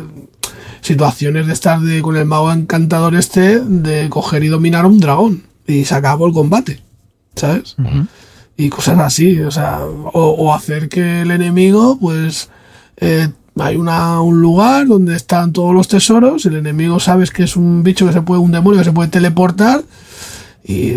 Situaciones 0.83 1.47
de 1.47 1.53
estar 1.53 1.79
de, 1.79 2.01
con 2.01 2.17
el 2.17 2.25
mago 2.25 2.51
encantador 2.51 3.15
este, 3.15 3.61
de 3.61 4.09
coger 4.09 4.45
y 4.45 4.49
dominar 4.49 4.87
a 4.87 4.89
un 4.89 4.99
dragón. 4.99 5.43
Y 5.67 5.85
se 5.85 5.95
acabó 5.95 6.27
el 6.27 6.33
combate. 6.33 6.81
¿sabes? 7.37 7.77
Y 8.57 8.69
cosas 8.69 8.99
así, 8.99 9.41
o 9.41 9.51
sea, 9.51 9.81
o, 9.85 10.53
hacer 10.55 10.89
que 10.89 11.23
el 11.23 11.31
enemigo, 11.31 11.99
pues, 11.99 12.51
eh, 12.99 13.29
hay 13.61 13.77
una, 13.77 14.21
un 14.21 14.41
lugar 14.41 14.87
donde 14.87 15.17
están 15.17 15.53
todos 15.53 15.75
los 15.75 15.89
tesoros, 15.89 16.47
el 16.47 16.57
enemigo 16.57 17.01
sabes 17.01 17.31
que 17.31 17.45
es 17.45 17.57
un 17.57 17.83
bicho 17.83 18.07
que 18.07 18.13
se 18.13 18.23
puede, 18.23 18.41
un 18.41 18.53
demonio 18.53 18.81
que 18.81 18.85
se 18.85 18.93
puede 18.93 19.09
teleportar, 19.09 19.83
y 20.65 20.91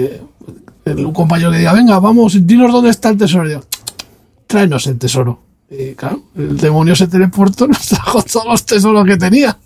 el, 0.85 1.05
un 1.05 1.13
compañero 1.13 1.51
le 1.51 1.59
diga, 1.59 1.73
venga, 1.73 1.99
vamos, 1.99 2.45
dinos 2.45 2.71
dónde 2.71 2.89
está 2.89 3.09
el 3.09 3.17
tesoro. 3.17 3.45
Y 3.45 3.49
digo, 3.49 3.63
tráenos 4.47 4.87
el 4.87 4.97
tesoro. 4.97 5.41
Y 5.69 5.93
claro, 5.93 6.23
el 6.35 6.57
demonio 6.57 6.95
se 6.95 7.07
teleportó, 7.07 7.67
nos 7.69 7.87
trajo 7.87 8.21
todos 8.23 8.45
los 8.45 8.65
tesoros 8.65 9.05
que 9.05 9.17
tenía. 9.17 9.57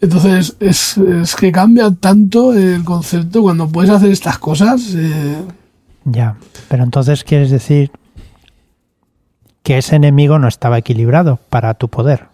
Entonces, 0.00 0.56
es, 0.60 0.96
es, 0.96 1.36
que 1.36 1.52
cambia 1.52 1.90
tanto 1.90 2.54
el 2.54 2.84
concepto 2.84 3.42
cuando 3.42 3.68
puedes 3.68 3.90
hacer 3.90 4.10
estas 4.10 4.38
cosas. 4.38 4.94
Eh. 4.94 5.42
Ya, 6.04 6.36
pero 6.68 6.84
entonces 6.84 7.22
quieres 7.22 7.50
decir 7.50 7.90
que 9.62 9.78
ese 9.78 9.96
enemigo 9.96 10.38
no 10.38 10.48
estaba 10.48 10.78
equilibrado 10.78 11.38
para 11.48 11.74
tu 11.74 11.88
poder. 11.88 12.28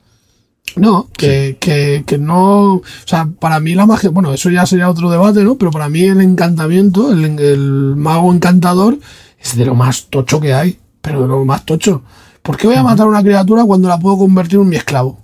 No, 0.75 1.09
que, 1.17 1.57
que, 1.61 2.05
que, 2.07 2.19
no. 2.19 2.75
O 2.75 2.83
sea, 3.05 3.29
para 3.39 3.61
mí 3.61 3.75
la 3.75 3.87
magia. 3.87 4.11
Bueno, 4.11 4.33
eso 4.33 4.51
ya 4.51 4.67
sería 4.67 4.91
otro 4.91 5.11
debate, 5.11 5.43
¿no? 5.43 5.57
Pero 5.57 5.71
para 5.71 5.89
mí 5.89 6.03
el 6.03 6.21
encantamiento, 6.21 7.13
el, 7.13 7.39
el 7.39 7.97
mago 7.97 8.33
encantador, 8.33 8.99
es 9.41 9.57
de 9.57 9.65
lo 9.65 9.75
más 9.75 10.07
tocho 10.07 10.41
que 10.41 10.53
hay. 10.53 10.79
Pero 11.01 11.23
de 11.23 11.29
lo 11.29 11.45
más 11.45 11.65
tocho. 11.65 12.03
¿Por 12.43 12.57
qué 12.57 12.67
voy 12.67 12.77
a 12.77 12.83
matar 12.83 13.07
a 13.07 13.11
una 13.11 13.23
criatura 13.23 13.65
cuando 13.65 13.89
la 13.89 13.99
puedo 13.99 14.19
convertir 14.19 14.61
en 14.61 14.69
mi 14.69 14.77
esclavo? 14.77 15.19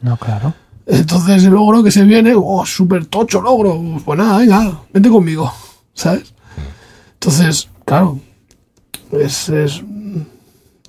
No, 0.00 0.16
claro. 0.16 0.54
Entonces 0.86 1.44
el 1.44 1.52
logro 1.52 1.82
que 1.82 1.90
se 1.90 2.04
viene, 2.04 2.34
oh, 2.36 2.66
súper 2.66 3.06
tocho 3.06 3.40
logro, 3.40 3.80
pues 4.04 4.18
nada, 4.18 4.38
venga, 4.38 4.80
vente 4.92 5.08
conmigo, 5.08 5.50
¿sabes? 5.94 6.34
Entonces, 7.14 7.70
claro, 7.86 8.18
es, 9.10 9.48
es, 9.48 9.82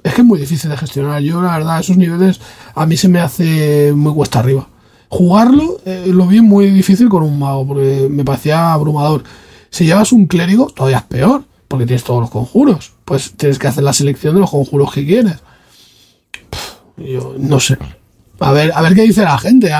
es 0.06 0.14
que 0.14 0.22
es 0.22 0.28
muy 0.28 0.40
difícil 0.40 0.70
de 0.70 0.78
gestionar. 0.78 1.20
Yo, 1.24 1.42
la 1.42 1.58
verdad, 1.58 1.80
esos 1.80 1.98
niveles 1.98 2.40
a 2.76 2.86
mí 2.86 2.96
se 2.96 3.10
me 3.10 3.20
hace 3.20 3.92
muy 3.92 4.14
cuesta 4.14 4.38
arriba. 4.38 4.68
Jugarlo 5.10 5.80
eh, 5.84 6.06
lo 6.08 6.28
vi 6.28 6.42
muy 6.42 6.70
difícil 6.70 7.10
con 7.10 7.24
un 7.24 7.40
mago, 7.40 7.66
porque 7.66 8.08
me 8.08 8.24
parecía 8.24 8.72
abrumador. 8.72 9.24
Si 9.72 9.86
llevas 9.86 10.12
un 10.12 10.28
clérigo, 10.28 10.68
todavía 10.68 11.00
es 11.00 11.04
peor, 11.06 11.44
porque 11.68 11.88
tienes 11.88 12.04
todos 12.04 12.22
los 12.22 12.30
conjuros. 12.30 12.94
Pues 13.04 13.34
tienes 13.36 13.58
que 13.58 13.68
hacer 13.68 13.84
la 13.84 13.94
selección 13.94 14.36
de 14.36 14.42
los 14.42 14.52
conjuros 14.52 14.94
que 14.94 15.08
quieres. 15.08 15.38
Yo 16.98 17.34
no 17.40 17.60
sé. 17.60 17.76
A 18.40 18.52
ver, 18.52 18.74
a 18.76 18.84
ver 18.84 18.94
qué 18.94 19.02
dice 19.02 19.24
la 19.24 19.40
gente. 19.40 19.72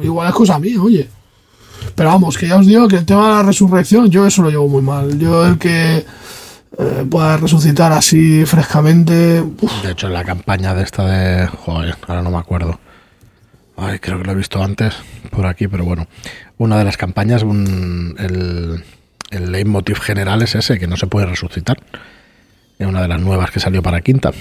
igual 0.00 0.28
es 0.28 0.34
cosa 0.34 0.60
mía, 0.60 0.80
oye. 0.80 1.08
Pero 1.96 2.10
vamos, 2.10 2.38
que 2.38 2.46
ya 2.46 2.56
os 2.56 2.66
digo 2.66 2.86
que 2.86 2.98
el 2.98 3.04
tema 3.04 3.26
de 3.26 3.34
la 3.34 3.42
resurrección, 3.42 4.10
yo 4.10 4.24
eso 4.28 4.42
lo 4.42 4.50
llevo 4.50 4.68
muy 4.68 4.82
mal. 4.82 5.18
Yo 5.18 5.44
el 5.44 5.58
que 5.58 6.04
eh, 6.78 7.06
pueda 7.10 7.36
resucitar 7.36 7.92
así 7.92 8.44
frescamente. 8.44 9.42
De 9.82 9.90
hecho, 9.90 10.06
en 10.08 10.12
la 10.12 10.24
campaña 10.24 10.74
de 10.74 10.82
esta 10.82 11.04
de. 11.06 11.46
Joder, 11.46 11.96
ahora 12.06 12.22
no 12.22 12.30
me 12.30 12.38
acuerdo. 12.38 12.78
Ay, 13.76 13.98
creo 13.98 14.18
que 14.18 14.24
lo 14.24 14.32
he 14.32 14.36
visto 14.36 14.62
antes 14.62 14.94
por 15.30 15.46
aquí, 15.46 15.68
pero 15.68 15.84
bueno. 15.84 16.06
Una 16.58 16.78
de 16.78 16.84
las 16.84 16.96
campañas, 16.96 17.42
un, 17.42 18.16
el, 18.18 18.82
el 19.30 19.52
leitmotiv 19.52 19.98
general 20.00 20.42
es 20.42 20.54
ese, 20.54 20.78
que 20.78 20.86
no 20.86 20.96
se 20.96 21.06
puede 21.06 21.26
resucitar. 21.26 21.78
Es 22.78 22.86
una 22.86 23.02
de 23.02 23.08
las 23.08 23.20
nuevas 23.20 23.50
que 23.50 23.60
salió 23.60 23.82
para 23.82 24.00
Quinta. 24.00 24.32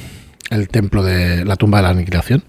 El 0.49 0.69
templo 0.69 1.03
de 1.03 1.43
la 1.43 1.55
tumba 1.55 1.79
de 1.79 1.83
la 1.83 1.89
aniquilación. 1.89 2.43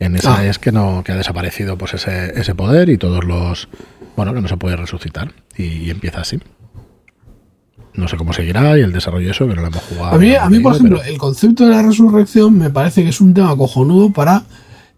En 0.00 0.16
esa 0.16 0.38
ah. 0.38 0.46
es 0.46 0.58
que 0.58 0.72
no 0.72 1.04
que 1.04 1.12
ha 1.12 1.16
desaparecido 1.16 1.76
pues 1.76 1.92
ese, 1.94 2.38
ese 2.40 2.54
poder 2.54 2.88
y 2.88 2.96
todos 2.96 3.22
los 3.22 3.68
bueno 4.16 4.32
que 4.32 4.40
no 4.40 4.48
se 4.48 4.56
puede 4.56 4.76
resucitar 4.76 5.32
y, 5.56 5.90
empieza 5.90 6.22
así. 6.22 6.40
No 7.94 8.08
sé 8.08 8.16
cómo 8.16 8.32
seguirá 8.32 8.78
y 8.78 8.82
el 8.82 8.92
desarrollo 8.92 9.30
eso 9.30 9.46
que 9.46 9.54
no 9.54 9.62
lo 9.62 9.68
hemos 9.68 9.82
jugado. 9.82 10.14
A 10.14 10.18
mí, 10.18 10.34
a 10.34 10.48
mí 10.48 10.60
por 10.60 10.74
ejemplo, 10.74 11.02
el 11.02 11.18
concepto 11.18 11.64
de 11.64 11.70
la 11.70 11.82
resurrección 11.82 12.56
me 12.56 12.70
parece 12.70 13.02
que 13.02 13.08
es 13.08 13.20
un 13.20 13.34
tema 13.34 13.56
cojonudo 13.56 14.10
para 14.10 14.44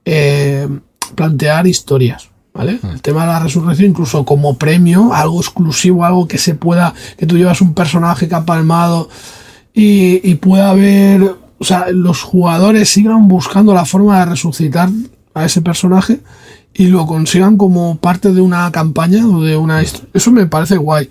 eh, 0.04 0.68
plantear 1.14 1.66
historias. 1.66 2.28
¿Vale? 2.54 2.78
Mm. 2.82 2.86
El 2.88 3.00
tema 3.00 3.22
de 3.22 3.28
la 3.28 3.40
resurrección, 3.40 3.90
incluso 3.90 4.26
como 4.26 4.58
premio, 4.58 5.14
algo 5.14 5.40
exclusivo, 5.40 6.04
algo 6.04 6.28
que 6.28 6.36
se 6.36 6.54
pueda, 6.54 6.92
que 7.16 7.24
tú 7.24 7.38
llevas 7.38 7.62
un 7.62 7.72
personaje 7.72 8.28
que 8.28 8.34
ha 8.34 8.44
palmado 8.44 9.08
y, 9.72 10.20
y 10.30 10.34
pueda 10.34 10.68
haber 10.68 11.34
o 11.62 11.64
sea, 11.64 11.92
los 11.92 12.22
jugadores 12.22 12.88
sigan 12.88 13.28
buscando 13.28 13.72
la 13.72 13.84
forma 13.84 14.18
de 14.18 14.24
resucitar 14.24 14.88
a 15.32 15.44
ese 15.44 15.62
personaje 15.62 16.18
y 16.74 16.88
lo 16.88 17.06
consigan 17.06 17.56
como 17.56 17.98
parte 17.98 18.32
de 18.32 18.40
una 18.40 18.72
campaña 18.72 19.24
o 19.24 19.40
de 19.44 19.56
una 19.56 19.80
historia. 19.80 20.08
Eso 20.12 20.32
me 20.32 20.48
parece 20.48 20.76
guay. 20.76 21.08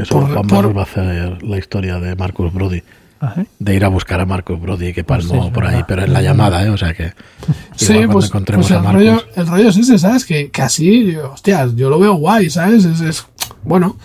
Eso 0.00 0.20
Juan 0.20 0.76
va 0.76 0.80
a 0.80 0.84
hacer 0.84 1.42
la 1.42 1.58
historia 1.58 1.98
de 1.98 2.14
Marcus 2.16 2.52
Brody. 2.52 2.82
De 3.58 3.74
ir 3.74 3.84
a 3.84 3.88
buscar 3.88 4.20
a 4.20 4.26
Marcus 4.26 4.60
Brody 4.60 4.92
que 4.92 5.02
palmó 5.02 5.40
pues 5.40 5.52
por 5.52 5.66
ahí, 5.66 5.82
pero 5.88 6.04
en 6.04 6.12
la 6.12 6.20
llamada, 6.20 6.62
¿eh? 6.62 6.68
O 6.68 6.76
sea 6.76 6.92
que. 6.92 7.12
Sí, 7.74 7.94
pues, 8.10 8.30
pues 8.30 8.70
el, 8.70 8.84
rollo, 8.84 9.22
el, 9.34 9.46
rollo, 9.46 9.68
es 9.70 9.78
ese, 9.78 9.98
¿sabes? 9.98 10.26
Que, 10.26 10.50
que 10.50 10.60
así, 10.60 11.16
hostias, 11.16 11.74
yo 11.74 11.88
lo 11.88 11.98
veo 11.98 12.14
guay, 12.14 12.50
¿sabes? 12.50 12.84
Es, 12.84 13.00
es 13.00 13.26
bueno, 13.62 13.96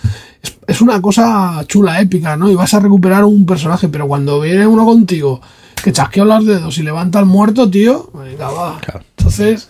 es, 0.68 0.82
una 0.82 1.02
cosa 1.02 1.62
chula, 1.68 2.00
épica, 2.00 2.38
¿no? 2.38 2.50
Y 2.50 2.56
vas 2.56 2.74
a 2.74 2.80
recuperar 2.80 3.26
un 3.26 3.46
personaje, 3.46 3.90
pero 3.90 4.08
cuando 4.08 4.40
viene 4.40 4.66
uno 4.66 4.86
contigo 4.86 5.42
que 5.84 5.92
chasquea 5.92 6.26
los 6.26 6.46
dedos 6.46 6.78
y 6.78 6.84
levanta 6.84 7.20
al 7.20 7.26
muerto, 7.26 7.70
tío, 7.70 8.10
venga, 8.14 8.50
va. 8.50 8.80
Entonces. 9.18 9.68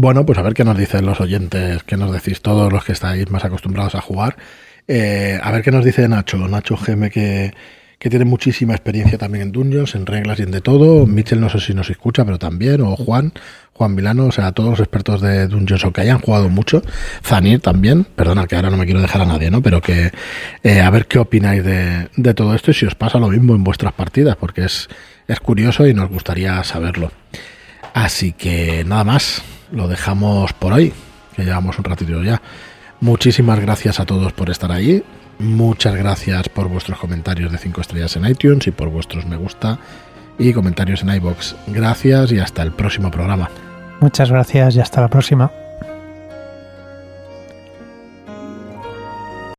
Bueno, 0.00 0.24
pues 0.24 0.38
a 0.38 0.42
ver 0.42 0.54
qué 0.54 0.62
nos 0.62 0.78
dicen 0.78 1.04
los 1.06 1.20
oyentes, 1.20 1.82
qué 1.82 1.96
nos 1.96 2.12
decís 2.12 2.40
todos 2.40 2.72
los 2.72 2.84
que 2.84 2.92
estáis 2.92 3.28
más 3.32 3.44
acostumbrados 3.44 3.96
a 3.96 4.00
jugar. 4.00 4.36
Eh, 4.86 5.40
a 5.42 5.50
ver 5.50 5.62
qué 5.62 5.72
nos 5.72 5.84
dice 5.84 6.06
Nacho, 6.06 6.38
Nacho 6.46 6.76
Geme, 6.76 7.10
que, 7.10 7.52
que 7.98 8.08
tiene 8.08 8.24
muchísima 8.24 8.74
experiencia 8.74 9.18
también 9.18 9.42
en 9.42 9.50
Dungeons, 9.50 9.96
en 9.96 10.06
reglas 10.06 10.38
y 10.38 10.42
en 10.44 10.52
de 10.52 10.60
todo. 10.60 11.04
Michel 11.04 11.40
no 11.40 11.48
sé 11.48 11.58
si 11.58 11.74
nos 11.74 11.90
escucha, 11.90 12.24
pero 12.24 12.38
también, 12.38 12.80
o 12.80 12.94
Juan, 12.94 13.32
Juan 13.72 13.96
Milano, 13.96 14.26
o 14.26 14.30
sea, 14.30 14.52
todos 14.52 14.70
los 14.70 14.78
expertos 14.78 15.20
de 15.20 15.48
Dungeons 15.48 15.84
o 15.84 15.92
que 15.92 16.02
hayan 16.02 16.20
jugado 16.20 16.48
mucho. 16.48 16.80
Zanir 17.24 17.58
también, 17.58 18.04
perdona 18.04 18.46
que 18.46 18.54
ahora 18.54 18.70
no 18.70 18.76
me 18.76 18.84
quiero 18.84 19.00
dejar 19.00 19.22
a 19.22 19.26
nadie, 19.26 19.50
¿no? 19.50 19.62
Pero 19.62 19.80
que 19.80 20.12
eh, 20.62 20.80
a 20.80 20.90
ver 20.90 21.08
qué 21.08 21.18
opináis 21.18 21.64
de, 21.64 22.08
de, 22.16 22.34
todo 22.34 22.54
esto 22.54 22.70
y 22.70 22.74
si 22.74 22.86
os 22.86 22.94
pasa 22.94 23.18
lo 23.18 23.30
mismo 23.30 23.56
en 23.56 23.64
vuestras 23.64 23.94
partidas, 23.94 24.36
porque 24.36 24.64
es, 24.64 24.88
es 25.26 25.40
curioso 25.40 25.88
y 25.88 25.92
nos 25.92 26.08
gustaría 26.08 26.62
saberlo. 26.62 27.10
Así 27.94 28.30
que 28.32 28.84
nada 28.86 29.02
más, 29.02 29.42
lo 29.72 29.88
dejamos 29.88 30.52
por 30.52 30.72
hoy, 30.72 30.92
que 31.34 31.44
llevamos 31.44 31.78
un 31.78 31.84
ratito 31.84 32.22
ya. 32.22 32.40
Muchísimas 33.00 33.60
gracias 33.60 34.00
a 34.00 34.06
todos 34.06 34.32
por 34.32 34.50
estar 34.50 34.72
ahí. 34.72 35.02
Muchas 35.38 35.94
gracias 35.94 36.48
por 36.48 36.68
vuestros 36.68 36.98
comentarios 36.98 37.52
de 37.52 37.58
5 37.58 37.80
estrellas 37.80 38.16
en 38.16 38.26
iTunes 38.26 38.66
y 38.66 38.70
por 38.72 38.88
vuestros 38.88 39.24
me 39.24 39.36
gusta 39.36 39.78
y 40.38 40.52
comentarios 40.52 41.02
en 41.02 41.10
iBox. 41.14 41.56
Gracias 41.68 42.32
y 42.32 42.38
hasta 42.38 42.62
el 42.62 42.72
próximo 42.72 43.10
programa. 43.10 43.48
Muchas 44.00 44.30
gracias 44.30 44.76
y 44.76 44.80
hasta 44.80 45.00
la 45.00 45.08
próxima. 45.08 45.50